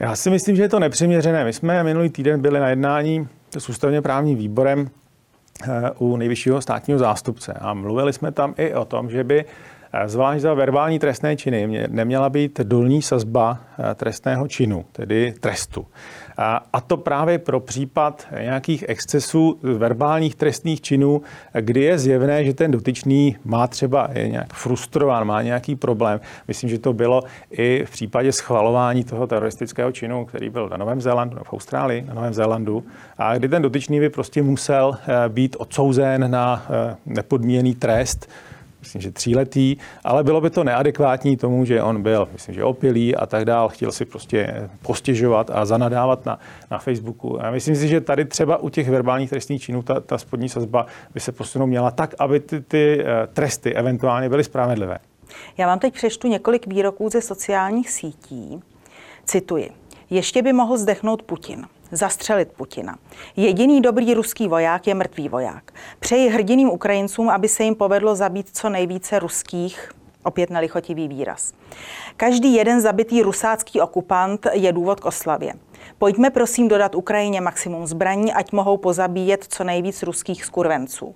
Já 0.00 0.16
si 0.16 0.30
myslím, 0.30 0.56
že 0.56 0.62
je 0.62 0.68
to 0.68 0.80
nepřiměřené. 0.80 1.44
My 1.44 1.52
jsme 1.52 1.84
minulý 1.84 2.10
týden 2.10 2.40
byli 2.40 2.60
na 2.60 2.68
jednání 2.68 3.28
s 3.58 3.68
ústavně 3.68 4.02
právním 4.02 4.38
výborem 4.38 4.90
eh, 5.62 5.90
u 5.98 6.16
nejvyššího 6.16 6.60
státního 6.60 6.98
zástupce 6.98 7.52
a 7.52 7.74
mluvili 7.74 8.12
jsme 8.12 8.32
tam 8.32 8.54
i 8.56 8.74
o 8.74 8.84
tom, 8.84 9.10
že 9.10 9.24
by 9.24 9.44
zvlášť 10.06 10.42
za 10.42 10.54
verbální 10.54 10.98
trestné 10.98 11.36
činy 11.36 11.86
neměla 11.88 12.30
být 12.30 12.60
dolní 12.60 13.02
sazba 13.02 13.58
eh, 13.78 13.94
trestného 13.94 14.48
činu, 14.48 14.84
tedy 14.92 15.34
trestu. 15.40 15.86
A 16.72 16.80
to 16.80 16.96
právě 16.96 17.38
pro 17.38 17.60
případ 17.60 18.26
nějakých 18.40 18.84
excesů 18.88 19.58
verbálních 19.62 20.34
trestných 20.34 20.80
činů, 20.80 21.22
kdy 21.60 21.82
je 21.82 21.98
zjevné, 21.98 22.44
že 22.44 22.54
ten 22.54 22.70
dotyčný 22.70 23.36
má 23.44 23.66
třeba, 23.66 24.08
je 24.12 24.28
nějak 24.28 24.52
frustrován, 24.52 25.26
má 25.26 25.42
nějaký 25.42 25.76
problém. 25.76 26.20
Myslím, 26.48 26.70
že 26.70 26.78
to 26.78 26.92
bylo 26.92 27.22
i 27.50 27.84
v 27.86 27.90
případě 27.90 28.32
schvalování 28.32 29.04
toho 29.04 29.26
teroristického 29.26 29.92
činu, 29.92 30.24
který 30.24 30.50
byl 30.50 30.68
na 30.68 30.76
Novém 30.76 31.00
Zélandu, 31.00 31.36
v 31.42 31.52
Austrálii, 31.52 32.02
na 32.02 32.14
Novém 32.14 32.34
Zélandu, 32.34 32.84
a 33.18 33.38
kdy 33.38 33.48
ten 33.48 33.62
dotyčný 33.62 34.00
by 34.00 34.10
prostě 34.10 34.42
musel 34.42 34.96
eh, 35.00 35.28
být 35.28 35.56
odsouzen 35.58 36.30
na 36.30 36.66
eh, 36.70 36.96
nepodmíněný 37.06 37.74
trest, 37.74 38.28
myslím, 38.80 39.02
že 39.02 39.10
tříletý, 39.10 39.76
ale 40.04 40.24
bylo 40.24 40.40
by 40.40 40.50
to 40.50 40.64
neadekvátní 40.64 41.36
tomu, 41.36 41.64
že 41.64 41.82
on 41.82 42.02
byl, 42.02 42.28
myslím, 42.32 42.54
že 42.54 42.64
opilý 42.64 43.16
a 43.16 43.26
tak 43.26 43.44
dál, 43.44 43.68
chtěl 43.68 43.92
si 43.92 44.04
prostě 44.04 44.70
postěžovat 44.82 45.50
a 45.50 45.64
zanadávat 45.64 46.26
na, 46.26 46.38
na 46.70 46.78
Facebooku. 46.78 47.44
A 47.44 47.50
myslím 47.50 47.76
si, 47.76 47.88
že 47.88 48.00
tady 48.00 48.24
třeba 48.24 48.56
u 48.56 48.68
těch 48.68 48.88
verbálních 48.88 49.30
trestných 49.30 49.62
činů 49.62 49.82
ta, 49.82 50.00
ta 50.00 50.18
spodní 50.18 50.48
sazba 50.48 50.86
by 51.14 51.20
se 51.20 51.32
posunout 51.32 51.66
měla 51.66 51.90
tak, 51.90 52.14
aby 52.18 52.40
ty, 52.40 52.60
ty 52.60 53.04
eh, 53.04 53.26
tresty 53.26 53.74
eventuálně 53.74 54.28
byly 54.28 54.44
spravedlivé. 54.44 54.98
Já 55.58 55.66
vám 55.66 55.78
teď 55.78 55.94
přečtu 55.94 56.28
několik 56.28 56.66
výroků 56.66 57.10
ze 57.10 57.20
sociálních 57.20 57.90
sítí. 57.90 58.60
Cituji. 59.24 59.70
Ještě 60.10 60.42
by 60.42 60.52
mohl 60.52 60.78
zdechnout 60.78 61.22
Putin 61.22 61.66
zastřelit 61.92 62.52
Putina. 62.52 62.98
Jediný 63.36 63.80
dobrý 63.80 64.14
ruský 64.14 64.48
voják 64.48 64.86
je 64.86 64.94
mrtvý 64.94 65.28
voják. 65.28 65.72
Přeji 66.00 66.28
hrdiným 66.28 66.68
Ukrajincům, 66.68 67.28
aby 67.30 67.48
se 67.48 67.64
jim 67.64 67.74
povedlo 67.74 68.16
zabít 68.16 68.50
co 68.52 68.68
nejvíce 68.68 69.18
ruských 69.18 69.90
opět 70.22 70.50
nelichotivý 70.50 71.08
výraz. 71.08 71.52
Každý 72.16 72.54
jeden 72.54 72.80
zabitý 72.80 73.22
rusácký 73.22 73.80
okupant 73.80 74.46
je 74.52 74.72
důvod 74.72 75.00
k 75.00 75.04
oslavě. 75.04 75.54
Pojďme 75.98 76.30
prosím 76.30 76.68
dodat 76.68 76.94
Ukrajině 76.94 77.40
maximum 77.40 77.86
zbraní, 77.86 78.32
ať 78.32 78.52
mohou 78.52 78.76
pozabíjet 78.76 79.44
co 79.48 79.64
nejvíc 79.64 80.02
ruských 80.02 80.44
skurvenců. 80.44 81.14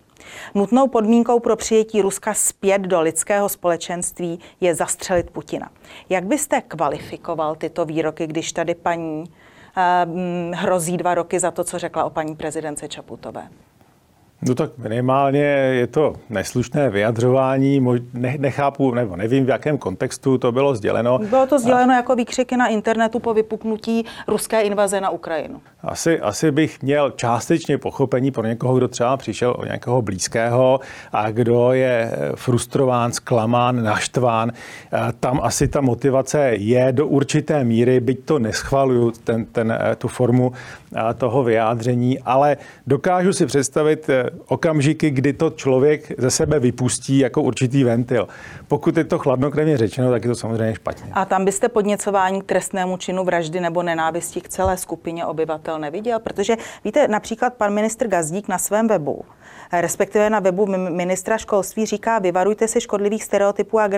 Nutnou 0.54 0.88
podmínkou 0.88 1.40
pro 1.40 1.56
přijetí 1.56 2.02
Ruska 2.02 2.35
zpět 2.35 2.82
do 2.82 3.00
lidského 3.00 3.48
společenství 3.48 4.40
je 4.61 4.74
zastřelit 4.74 5.30
Putina. 5.30 5.70
Jak 6.08 6.24
byste 6.24 6.61
kvalifikoval 6.61 7.54
tyto 7.54 7.85
výroky, 7.85 8.26
když 8.26 8.52
tady 8.52 8.74
paní 8.74 9.24
hrozí 10.52 10.96
dva 10.96 11.14
roky 11.14 11.40
za 11.40 11.50
to, 11.50 11.64
co 11.64 11.78
řekla 11.78 12.04
o 12.04 12.11
paní 12.11 12.37
prezidence 12.37 12.88
Čaputové. 12.88 13.48
No 14.48 14.55
tak 14.55 14.70
minimálně 14.78 15.40
je 15.40 15.87
to 15.87 16.14
neslušné 16.31 16.90
vyjadřování, 16.90 17.81
ne, 18.14 18.35
nechápu, 18.38 18.94
nebo 18.94 19.16
nevím, 19.16 19.46
v 19.46 19.48
jakém 19.48 19.78
kontextu 19.78 20.38
to 20.38 20.52
bylo 20.52 20.74
sděleno. 20.74 21.18
Bylo 21.18 21.46
to 21.46 21.59
sděleno 21.59 21.92
a... 21.92 21.96
jako 21.96 22.16
výkřiky 22.16 22.57
na 22.57 22.66
internetu 22.68 23.18
po 23.18 23.35
vypuknutí 23.35 24.05
ruské 24.28 24.61
invaze 24.61 25.00
na 25.00 25.11
Ukrajinu. 25.11 25.61
Asi, 25.83 26.20
asi 26.20 26.50
bych 26.50 26.83
měl 26.83 27.11
částečně 27.11 27.78
pochopení 27.78 28.31
pro 28.31 28.46
někoho, 28.46 28.76
kdo 28.76 28.88
třeba 28.88 29.16
přišel 29.16 29.55
o 29.59 29.64
někoho 29.64 30.02
blízkého 30.02 30.81
a 31.12 31.31
kdo 31.31 31.72
je 31.72 32.12
frustrován, 32.35 33.12
zklamán, 33.12 33.85
naštván. 33.85 34.52
Tam 35.20 35.40
asi 35.42 35.68
ta 35.68 35.81
motivace 35.81 36.50
je 36.55 36.92
do 36.92 37.07
určité 37.07 37.64
míry, 37.64 38.00
byť 38.00 38.24
to 38.24 38.38
neschvaluju, 38.38 39.11
ten, 39.11 39.44
ten, 39.44 39.78
tu 39.98 40.09
formu 40.09 40.52
toho 41.18 41.42
vyjádření, 41.42 42.18
ale 42.18 42.57
dokážu 42.87 43.33
si 43.33 43.46
představit 43.46 44.11
okamžiky, 44.46 45.10
kdy 45.10 45.32
to 45.32 45.50
člověk 45.50 46.12
ze 46.18 46.30
sebe 46.30 46.60
vypustí 46.60 47.18
jako 47.18 47.42
určitý 47.42 47.84
ventil. 47.84 48.28
Pokud 48.68 48.96
je 48.96 49.04
to 49.04 49.18
chladnokrevně 49.18 49.78
řečeno, 49.78 50.10
tak 50.10 50.24
je 50.24 50.28
to 50.28 50.36
samozřejmě 50.36 50.74
špatně. 50.74 51.12
A 51.12 51.24
tam 51.24 51.44
byste 51.44 51.68
podněcování 51.68 52.42
k 52.42 52.44
trestnému 52.44 52.96
činu 52.96 53.24
vraždy 53.24 53.60
nebo 53.60 53.82
nenávisti 53.82 54.40
k 54.40 54.48
celé 54.48 54.76
skupině 54.76 55.26
obyvatel 55.26 55.78
neviděl? 55.78 56.18
Protože 56.18 56.56
víte, 56.84 57.08
například 57.08 57.54
pan 57.54 57.74
ministr 57.74 58.08
Gazdík 58.08 58.48
na 58.48 58.58
svém 58.58 58.88
webu 58.88 59.24
respektive 59.72 60.30
na 60.30 60.40
webu 60.40 60.66
ministra 60.66 61.38
školství 61.38 61.86
říká, 61.86 62.18
vyvarujte 62.18 62.68
se 62.68 62.80
škodlivých 62.80 63.24
stereotypů 63.24 63.78
a 63.78 63.88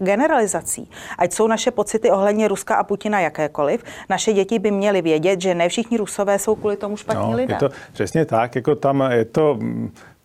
generalizací. 0.00 0.90
Ať 1.18 1.32
jsou 1.32 1.46
naše 1.46 1.70
pocity 1.70 2.10
ohledně 2.10 2.48
Ruska 2.48 2.74
a 2.74 2.84
Putina 2.84 3.20
jakékoliv, 3.20 3.84
naše 4.10 4.32
děti 4.32 4.58
by 4.58 4.70
měly 4.70 5.02
vědět, 5.02 5.40
že 5.40 5.54
ne 5.54 5.68
všichni 5.68 5.96
Rusové 5.96 6.38
jsou 6.38 6.54
kvůli 6.54 6.76
tomu 6.76 6.96
špatní 6.96 7.30
no, 7.30 7.36
lidé. 7.36 7.54
Je 7.54 7.58
to 7.58 7.68
přesně 7.92 8.24
tak, 8.24 8.54
jako 8.54 8.74
tam 8.74 9.04
je 9.10 9.24
to 9.24 9.58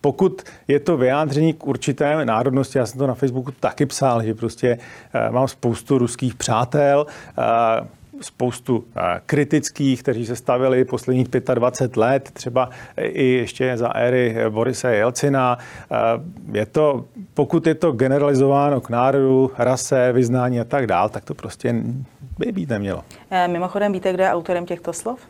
pokud 0.00 0.42
je 0.68 0.80
to 0.80 0.96
vyjádření 0.96 1.52
k 1.52 1.66
určité 1.66 2.24
národnosti, 2.24 2.78
já 2.78 2.86
jsem 2.86 2.98
to 2.98 3.06
na 3.06 3.14
Facebooku 3.14 3.52
taky 3.60 3.86
psal, 3.86 4.22
že 4.22 4.34
prostě 4.34 4.78
uh, 4.78 5.34
mám 5.34 5.48
spoustu 5.48 5.98
ruských 5.98 6.34
přátel, 6.34 7.06
uh, 7.38 7.86
spoustu 8.20 8.84
kritických, 9.26 10.02
kteří 10.02 10.26
se 10.26 10.36
stavili 10.36 10.84
posledních 10.84 11.28
25 11.54 11.96
let, 11.96 12.30
třeba 12.32 12.70
i 12.96 13.24
ještě 13.24 13.76
za 13.76 13.88
éry 13.88 14.36
Borise 14.48 14.94
Jelcina. 14.94 15.58
Je 16.52 16.66
to, 16.66 17.04
pokud 17.34 17.66
je 17.66 17.74
to 17.74 17.92
generalizováno 17.92 18.80
k 18.80 18.90
národu, 18.90 19.50
rase, 19.58 20.12
vyznání 20.12 20.60
a 20.60 20.64
tak 20.64 20.86
dál, 20.86 21.08
tak 21.08 21.24
to 21.24 21.34
prostě 21.34 21.74
by 22.38 22.52
být 22.52 22.68
nemělo. 22.68 23.04
Eh, 23.30 23.48
mimochodem, 23.48 23.92
víte, 23.92 24.12
kdo 24.12 24.22
je 24.22 24.30
autorem 24.30 24.66
těchto 24.66 24.92
slov? 24.92 25.20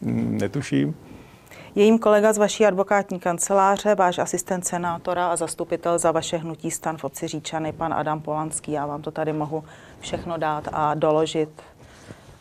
Netuším. 0.00 0.94
Je 1.74 1.84
jim 1.84 1.98
kolega 1.98 2.32
z 2.32 2.38
vaší 2.38 2.66
advokátní 2.66 3.20
kanceláře, 3.20 3.94
váš 3.94 4.18
asistent 4.18 4.66
senátora 4.66 5.28
a 5.28 5.36
zastupitel 5.36 5.98
za 5.98 6.12
vaše 6.12 6.36
hnutí 6.36 6.70
stan 6.70 6.96
v 6.96 7.04
obci 7.04 7.28
Říčany, 7.28 7.72
pan 7.72 7.94
Adam 7.94 8.20
Polanský. 8.20 8.72
Já 8.72 8.86
vám 8.86 9.02
to 9.02 9.10
tady 9.10 9.32
mohu 9.32 9.64
všechno 10.00 10.36
dát 10.36 10.68
a 10.72 10.94
doložit. 10.94 11.48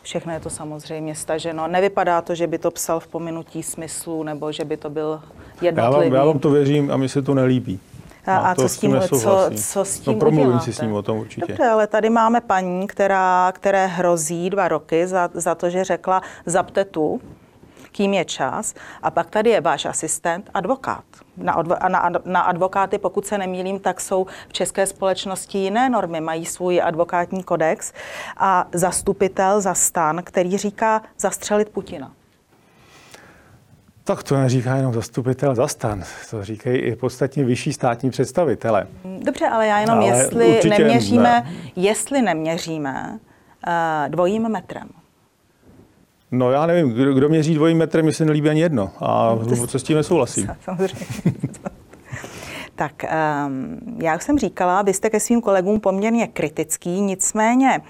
Všechno 0.02 0.34
je 0.34 0.40
to 0.40 0.50
samozřejmě 0.50 1.16
staženo. 1.16 1.68
Nevypadá 1.68 2.22
to, 2.22 2.36
že 2.36 2.48
by 2.48 2.58
to 2.58 2.72
psal 2.72 3.00
v 3.00 3.08
pominutí 3.08 3.64
smyslu 3.64 4.24
nebo 4.24 4.52
že 4.52 4.66
by 4.66 4.78
to 4.78 4.90
byl 4.90 5.22
jednotlivý. 5.62 6.06
Já 6.06 6.10
vám, 6.10 6.14
já 6.14 6.26
vám 6.26 6.40
to 6.40 6.50
věřím 6.50 6.92
a 6.92 6.98
mi 6.98 7.10
se 7.10 7.22
to 7.22 7.34
nelíbí. 7.34 7.80
A, 8.26 8.38
a 8.38 8.56
co, 8.56 8.70
s 8.70 8.78
tím, 8.78 9.00
co, 9.08 9.50
co 9.56 9.86
s 9.86 10.00
tím 10.00 10.14
no, 10.14 10.20
promluvím 10.20 10.60
si 10.60 10.74
s 10.74 10.82
ním 10.82 10.94
o 10.94 11.02
tom 11.02 11.18
určitě. 11.18 11.48
Dobře, 11.48 11.64
ale 11.64 11.88
tady 11.88 12.10
máme 12.10 12.42
paní, 12.42 12.88
která, 12.88 13.52
které 13.56 13.88
hrozí 13.88 14.50
dva 14.50 14.68
roky 14.68 15.08
za, 15.08 15.30
za 15.34 15.56
to, 15.56 15.70
že 15.70 15.84
řekla 15.84 16.22
zapte 16.46 16.86
tu, 16.86 17.22
kým 17.98 18.14
je 18.14 18.26
čas. 18.26 18.74
A 19.04 19.12
pak 19.12 19.30
tady 19.30 19.50
je 19.50 19.62
váš 19.62 19.86
asistent, 19.86 20.50
advokát. 20.54 21.04
Na, 21.38 21.58
odvo- 21.58 21.90
na, 21.90 22.10
na 22.26 22.42
advokáty, 22.42 22.98
pokud 22.98 23.26
se 23.26 23.38
nemýlím, 23.38 23.80
tak 23.80 24.02
jsou 24.02 24.26
v 24.50 24.54
české 24.54 24.86
společnosti 24.86 25.58
jiné 25.58 25.90
normy, 25.90 26.22
mají 26.22 26.46
svůj 26.46 26.82
advokátní 26.82 27.44
kodex 27.44 27.94
a 28.38 28.68
zastupitel 28.74 29.62
za 29.62 29.74
stan, 29.74 30.22
který 30.24 30.58
říká 30.58 31.02
zastřelit 31.20 31.70
Putina. 31.70 32.12
Tak 34.04 34.24
to 34.24 34.38
neříká 34.38 34.76
jenom 34.76 34.94
zastupitel 34.94 35.56
za 35.56 35.68
stan, 35.68 36.04
to 36.30 36.44
říkají 36.44 36.78
i 36.78 36.96
podstatně 36.96 37.44
vyšší 37.46 37.74
státní 37.74 38.10
představitele. 38.10 38.88
Dobře, 39.20 39.48
ale 39.48 39.68
já 39.68 39.80
jenom, 39.80 39.98
ale 39.98 40.08
jestli 40.08 40.62
neměříme, 40.70 41.24
ne. 41.24 41.54
jestli 41.76 42.22
neměříme 42.22 43.20
uh, 43.68 44.10
dvojím 44.10 44.50
metrem. 44.50 44.90
No 46.32 46.52
já 46.52 46.66
nevím, 46.66 46.90
kdo, 46.94 47.14
kdo 47.14 47.30
měří 47.30 47.56
dvojím 47.56 47.78
metrem, 47.78 48.06
mi 48.06 48.14
se 48.14 48.26
nelíbí 48.26 48.50
ani 48.50 48.62
jedno. 48.62 48.92
A 49.00 49.36
no, 49.36 49.68
co 49.68 49.80
s 49.80 49.84
tím 49.84 49.98
nesouhlasím. 49.98 50.48
Samozřejmě. 50.62 51.06
Tak 52.78 52.94
um, 53.48 53.80
já 54.02 54.16
už 54.16 54.24
jsem 54.24 54.40
říkala, 54.40 54.82
vy 54.82 54.94
jste 54.94 55.10
ke 55.10 55.20
svým 55.20 55.42
kolegům 55.42 55.80
poměrně 55.80 56.28
kritický, 56.28 57.02
nicméně, 57.02 57.82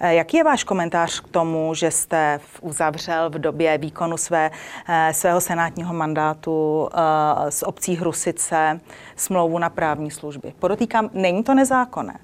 eh, 0.00 0.14
jaký 0.14 0.36
je 0.36 0.44
váš 0.44 0.64
komentář 0.64 1.20
k 1.20 1.28
tomu, 1.28 1.74
že 1.74 1.90
jste 1.90 2.40
uzavřel 2.60 3.30
v 3.30 3.38
době 3.38 3.78
výkonu 3.78 4.16
své, 4.16 4.50
eh, 4.88 5.12
svého 5.14 5.40
senátního 5.40 5.94
mandátu 5.94 6.82
uh, 6.82 7.48
s 7.48 7.66
obcí 7.66 7.96
Hrusice 7.96 8.80
smlouvu 9.16 9.58
na 9.58 9.70
právní 9.70 10.10
služby? 10.10 10.52
Podotýkám, 10.58 11.10
není 11.12 11.42
to 11.42 11.54
nezákonné. 11.54 12.14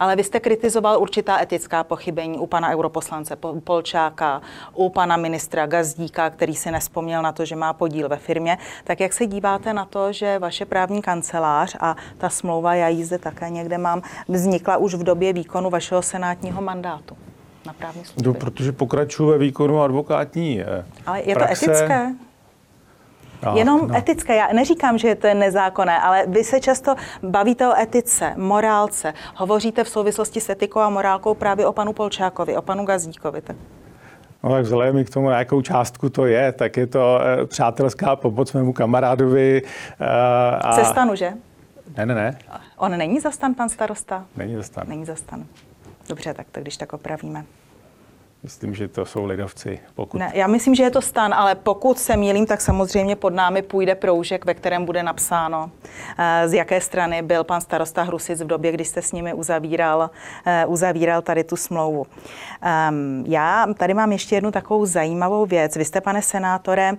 Ale 0.00 0.16
vy 0.16 0.24
jste 0.24 0.40
kritizoval 0.40 0.98
určitá 1.00 1.42
etická 1.42 1.84
pochybení 1.84 2.38
u 2.38 2.46
pana 2.46 2.70
europoslance 2.70 3.36
Polčáka, 3.64 4.42
u 4.74 4.90
pana 4.90 5.16
ministra 5.16 5.66
Gazdíka, 5.66 6.30
který 6.30 6.54
si 6.54 6.70
nespomněl 6.70 7.22
na 7.22 7.32
to, 7.32 7.44
že 7.44 7.56
má 7.56 7.72
podíl 7.72 8.08
ve 8.08 8.16
firmě. 8.16 8.58
Tak 8.84 9.00
jak 9.00 9.12
se 9.12 9.26
díváte 9.26 9.72
na 9.72 9.84
to, 9.84 10.12
že 10.12 10.38
vaše 10.38 10.64
právní 10.64 11.02
kancelář 11.02 11.76
a 11.80 11.96
ta 12.18 12.28
smlouva, 12.28 12.74
já 12.74 12.88
ji 12.88 13.04
zde 13.04 13.18
také 13.18 13.50
někde 13.50 13.78
mám, 13.78 14.02
vznikla 14.28 14.76
už 14.76 14.94
v 14.94 15.02
době 15.02 15.32
výkonu 15.32 15.70
vašeho 15.70 16.02
senátního 16.02 16.62
mandátu? 16.62 17.16
Na 17.66 17.72
právní 17.72 18.04
služby. 18.04 18.28
No, 18.28 18.34
protože 18.34 18.72
pokračuje 18.72 19.30
ve 19.30 19.38
výkonu 19.38 19.82
advokátní 19.82 20.60
eh, 20.60 20.84
Ale 21.06 21.22
je 21.22 21.34
praxe. 21.34 21.64
to 21.66 21.70
etické? 21.72 22.14
No, 23.46 23.56
Jenom 23.56 23.88
no. 23.88 23.96
etické. 23.96 24.36
Já 24.36 24.48
neříkám, 24.52 24.98
že 24.98 25.14
to 25.14 25.26
je 25.26 25.34
nezákonné, 25.34 26.00
ale 26.00 26.24
vy 26.26 26.44
se 26.44 26.60
často 26.60 26.94
bavíte 27.22 27.68
o 27.68 27.80
etice, 27.80 28.34
morálce. 28.36 29.14
Hovoříte 29.34 29.84
v 29.84 29.88
souvislosti 29.88 30.40
s 30.40 30.48
etikou 30.48 30.80
a 30.80 30.88
morálkou 30.90 31.34
právě 31.34 31.66
o 31.66 31.72
panu 31.72 31.92
Polčákovi, 31.92 32.56
o 32.56 32.62
panu 32.62 32.84
Gazdíkovi. 32.84 33.40
Tak. 33.40 33.56
No 34.42 34.50
tak 34.50 34.62
vzhledem 34.62 35.04
k 35.04 35.10
tomu, 35.10 35.30
jakou 35.30 35.62
částku 35.62 36.08
to 36.10 36.26
je, 36.26 36.52
tak 36.52 36.76
je 36.76 36.86
to 36.86 37.20
e, 37.22 37.46
přátelská 37.46 38.16
pomoc 38.16 38.52
mému 38.52 38.72
kamarádovi. 38.72 39.62
E, 40.00 40.06
a... 40.60 40.72
Se 40.72 40.84
stanu, 40.84 41.14
že? 41.14 41.32
Ne, 41.96 42.06
ne, 42.06 42.14
ne. 42.14 42.38
On 42.76 42.98
není 42.98 43.20
zastan, 43.20 43.54
pan 43.54 43.68
starosta? 43.68 44.24
Není 44.36 44.54
zastan. 44.56 44.84
Není 44.88 45.04
zastan. 45.04 45.44
Dobře, 46.08 46.34
tak 46.34 46.46
to 46.52 46.60
když 46.60 46.76
tak 46.76 46.92
opravíme. 46.92 47.44
Myslím, 48.48 48.74
že 48.74 48.88
to 48.88 49.04
jsou 49.04 49.24
lidovci. 49.24 49.80
Pokud... 49.94 50.18
Ne, 50.18 50.32
já 50.34 50.46
myslím, 50.46 50.74
že 50.74 50.82
je 50.82 50.90
to 50.90 51.02
stan, 51.02 51.34
ale 51.34 51.54
pokud 51.54 51.98
se 51.98 52.16
mílím, 52.16 52.46
tak 52.46 52.60
samozřejmě 52.60 53.16
pod 53.16 53.34
námi 53.34 53.62
půjde 53.62 53.94
proužek, 53.94 54.44
ve 54.44 54.54
kterém 54.54 54.84
bude 54.84 55.02
napsáno, 55.02 55.70
eh, 56.18 56.48
z 56.48 56.54
jaké 56.54 56.80
strany 56.80 57.22
byl 57.22 57.44
pan 57.44 57.60
starosta 57.60 58.02
Hrusic 58.02 58.40
v 58.40 58.46
době, 58.46 58.72
kdy 58.72 58.84
jste 58.84 59.02
s 59.02 59.12
nimi 59.12 59.34
uzavíral, 59.34 60.10
eh, 60.46 60.66
uzavíral 60.66 61.22
tady 61.22 61.44
tu 61.44 61.56
smlouvu. 61.56 62.06
Ehm, 62.62 63.24
já 63.26 63.66
tady 63.78 63.94
mám 63.94 64.12
ještě 64.12 64.34
jednu 64.34 64.50
takovou 64.50 64.86
zajímavou 64.86 65.46
věc. 65.46 65.76
Vy 65.76 65.84
jste, 65.84 66.00
pane 66.00 66.22
senátore, 66.22 66.92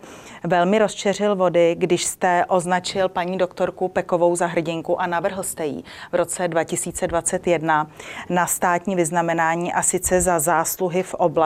velmi 0.43 0.79
rozčeřil 0.79 1.35
vody, 1.35 1.75
když 1.79 2.05
jste 2.05 2.45
označil 2.47 3.09
paní 3.09 3.38
doktorku 3.38 3.88
Pekovou 3.88 4.35
za 4.35 4.45
hrdinku 4.47 5.01
a 5.01 5.07
navrhl 5.07 5.43
jste 5.43 5.65
jí 5.65 5.85
v 6.12 6.15
roce 6.15 6.47
2021 6.47 7.88
na 8.29 8.47
státní 8.47 8.95
vyznamenání 8.95 9.73
a 9.73 9.81
sice 9.81 10.21
za 10.21 10.39
zásluhy 10.39 11.03
v 11.03 11.13
oblasti 11.13 11.38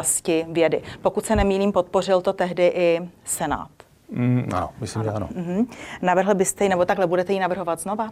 vědy. 0.51 0.81
Pokud 1.01 1.25
se 1.25 1.35
nemýlím, 1.35 1.71
podpořil 1.71 2.21
to 2.21 2.33
tehdy 2.33 2.67
i 2.75 2.99
Senát. 3.25 3.69
Mm, 4.11 4.49
no, 4.51 4.69
myslím, 4.81 5.01
ano. 5.01 5.11
že 5.11 5.15
ano. 5.15 5.29
Mm-hmm. 5.35 5.67
Navrhl 6.01 6.35
byste 6.35 6.65
ji, 6.65 6.69
nebo 6.69 6.85
takhle 6.85 7.07
budete 7.07 7.33
ji 7.33 7.39
navrhovat 7.39 7.79
znova? 7.79 8.09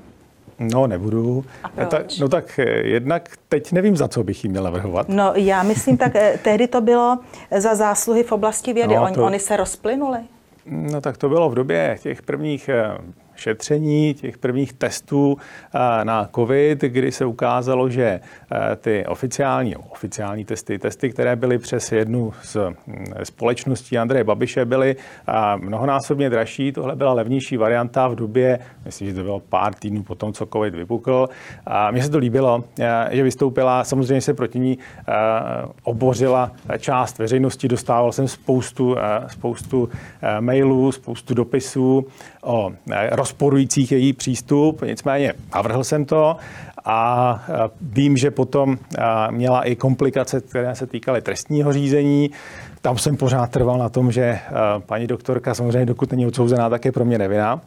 No, 0.60 0.88
nebudu. 0.88 1.46
A 1.64 1.70
proč? 1.70 1.90
Ta, 1.90 1.98
no 2.20 2.30
tak 2.30 2.60
eh, 2.60 2.64
jednak 2.88 3.30
teď 3.50 3.72
nevím, 3.72 3.98
za 3.98 4.08
co 4.08 4.24
bych 4.24 4.44
jí 4.44 4.50
měla 4.50 4.64
navrhovat. 4.64 5.10
No 5.10 5.34
já 5.36 5.64
myslím, 5.64 5.98
tak 5.98 6.16
eh, 6.16 6.40
tehdy 6.44 6.68
to 6.68 6.82
bylo 6.82 7.20
za 7.58 7.76
zásluhy 7.76 8.24
v 8.24 8.32
oblasti 8.32 8.74
vědy. 8.74 8.96
No, 8.96 9.14
to... 9.14 9.26
Oni 9.26 9.40
se 9.40 9.58
rozplynuli. 9.58 10.20
No 10.66 11.02
tak 11.02 11.18
to 11.18 11.30
bylo 11.30 11.50
v 11.50 11.56
době 11.56 11.98
těch 12.02 12.22
prvních 12.22 12.70
eh, 12.70 12.98
šetření, 13.42 14.14
těch 14.14 14.38
prvních 14.38 14.74
testů 14.74 15.38
eh, 15.38 16.06
na 16.06 16.30
COVID, 16.36 16.82
kdy 16.82 17.12
se 17.12 17.26
ukázalo, 17.26 17.90
že 17.90 18.20
eh, 18.52 18.76
ty 18.76 19.06
oficiální, 19.06 19.76
oficiální 19.76 20.46
testy, 20.46 20.80
testy, 20.80 21.10
které 21.10 21.36
byly 21.36 21.58
přes 21.58 21.92
jednu 21.92 22.34
z 22.44 22.58
hm, 22.58 23.06
společností 23.24 23.98
Andreje 23.98 24.24
Babiše, 24.24 24.66
byly 24.66 24.96
mnohonásobně 25.58 26.30
dražší. 26.30 26.72
Tohle 26.72 26.96
byla 26.96 27.14
levnější 27.14 27.58
varianta 27.58 28.08
v 28.08 28.16
době, 28.16 28.60
myslím, 28.86 29.08
že 29.08 29.14
to 29.14 29.24
bylo 29.24 29.40
pár 29.40 29.74
týdnů 29.74 30.04
po 30.04 30.16
tom, 30.16 30.34
co 30.34 30.46
COVID 30.46 30.76
vypukl. 30.76 31.30
A 31.66 31.92
mně 31.92 32.04
se 32.04 32.10
to 32.10 32.18
líbilo, 32.18 32.64
že 33.12 33.24
vystoupila, 33.24 33.84
samozřejmě 33.84 34.22
se 34.22 34.34
proti 34.34 34.60
ní 34.60 34.78
obořila 35.84 36.52
část 36.78 37.20
veřejnosti, 37.20 37.68
dostával 37.68 38.12
jsem 38.12 38.28
spoustu, 38.28 38.96
spoustu 39.28 39.90
mailů, 40.40 40.92
spoustu 40.92 41.34
dopisů 41.34 42.06
o 42.44 42.72
rozporujících 43.12 43.92
její 43.92 44.14
přístup, 44.14 44.82
nicméně 44.82 45.34
navrhl 45.56 45.84
jsem 45.84 46.06
to 46.06 46.36
a 46.86 47.44
vím, 47.82 48.18
že 48.18 48.32
potom 48.32 48.78
měla 49.30 49.62
i 49.62 49.76
komplikace, 49.76 50.42
které 50.42 50.76
se 50.76 50.88
týkaly 50.88 51.22
trestního 51.22 51.74
řízení. 51.74 52.32
Tam 52.82 52.98
jsem 52.98 53.18
pořád 53.18 53.52
trval 53.52 53.78
na 53.78 53.90
tom, 53.90 54.12
že 54.12 54.40
paní 54.86 55.08
doktorka 55.08 55.54
samozřejmě 55.54 55.86
dokud 55.86 56.12
není 56.12 56.26
odsouzená, 56.26 56.70
tak 56.70 56.86
je 56.86 56.92
pro 56.92 57.06
mě 57.06 57.18
nevinná 57.18 57.62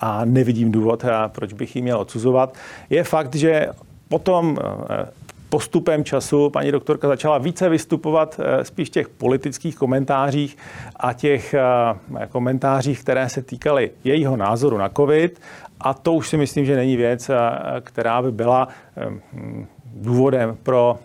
a 0.00 0.24
nevidím 0.24 0.72
důvod, 0.72 1.04
proč 1.28 1.52
bych 1.52 1.76
ji 1.76 1.82
měl 1.82 1.98
odsuzovat. 1.98 2.54
Je 2.90 3.04
fakt, 3.04 3.34
že 3.34 3.66
potom 4.08 4.58
postupem 5.56 6.04
času 6.04 6.50
paní 6.50 6.72
doktorka 6.72 7.08
začala 7.08 7.38
více 7.38 7.68
vystupovat 7.68 8.40
eh, 8.40 8.64
spíš 8.64 8.90
těch 8.90 9.08
politických 9.08 9.76
komentářích 9.76 10.56
a 10.96 11.12
těch 11.12 11.54
eh, 11.54 12.26
komentářích, 12.28 13.00
které 13.00 13.28
se 13.28 13.42
týkaly 13.42 13.90
jejího 14.04 14.36
názoru 14.36 14.78
na 14.78 14.88
COVID. 14.88 15.40
A 15.80 15.94
to 15.94 16.12
už 16.12 16.28
si 16.28 16.36
myslím, 16.36 16.64
že 16.64 16.76
není 16.76 16.96
věc, 16.96 17.30
eh, 17.30 17.34
která 17.80 18.22
by 18.22 18.32
byla 18.32 18.68
důvodem 19.94 20.56
pro 20.62 20.98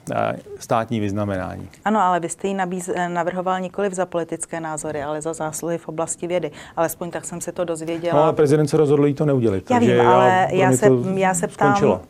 státní 0.60 1.00
vyznamenání. 1.00 1.70
Ano, 1.86 2.00
ale 2.00 2.20
vy 2.20 2.30
jste 2.30 2.48
ji 2.48 2.54
nabíz, 2.54 2.90
navrhoval 3.08 3.60
nikoli 3.60 3.90
za 3.90 4.06
politické 4.06 4.60
názory, 4.60 5.04
ale 5.04 5.22
za 5.22 5.34
zásluhy 5.34 5.78
v 5.78 5.88
oblasti 5.88 6.28
vědy. 6.28 6.52
Alespoň 6.76 7.12
tak 7.12 7.26
jsem 7.26 7.42
se 7.42 7.52
to 7.52 7.66
dozvěděla. 7.66 8.16
No, 8.16 8.24
ale 8.24 8.34
prezident 8.34 8.68
se 8.68 8.78
rozhodl 8.78 9.06
jí 9.06 9.14
to 9.14 9.26
neudělit. 9.26 9.72
Já 9.72 9.80
vím, 9.80 10.02
ale 10.02 10.48
já, 10.52 10.72
se, 10.72 10.88
já 11.16 11.34
se 11.34 11.48
ptám, 11.48 11.76
skončilo. 11.76 12.02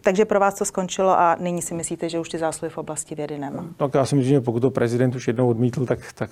Takže 0.00 0.24
pro 0.24 0.40
vás 0.40 0.54
to 0.54 0.64
skončilo 0.64 1.18
a 1.18 1.36
nyní 1.40 1.62
si 1.62 1.74
myslíte, 1.74 2.08
že 2.08 2.18
už 2.18 2.28
ty 2.28 2.38
zásluhy 2.38 2.70
v 2.70 2.78
oblasti 2.78 3.14
vědy 3.14 3.38
nemá? 3.38 3.64
Tak 3.76 3.94
já 3.94 4.06
si 4.06 4.14
myslím, 4.16 4.34
že 4.34 4.40
pokud 4.40 4.60
to 4.60 4.70
prezident 4.70 5.14
už 5.14 5.26
jednou 5.26 5.48
odmítl, 5.48 5.86
tak, 5.86 6.12
tak 6.12 6.30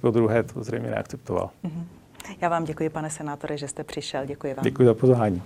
po 0.00 0.10
druhé 0.10 0.42
to 0.42 0.64
zřejmě 0.64 0.90
neakceptoval. 0.90 1.50
Mhm. 1.62 1.86
Já 2.40 2.48
vám 2.48 2.64
děkuji, 2.64 2.90
pane 2.90 3.10
senátore, 3.10 3.58
že 3.58 3.68
jste 3.68 3.84
přišel. 3.84 4.26
Děkuji 4.26 4.54
vám. 4.54 4.64
Děkuji 4.64 4.86
za 4.86 4.94
pozvání. 4.94 5.42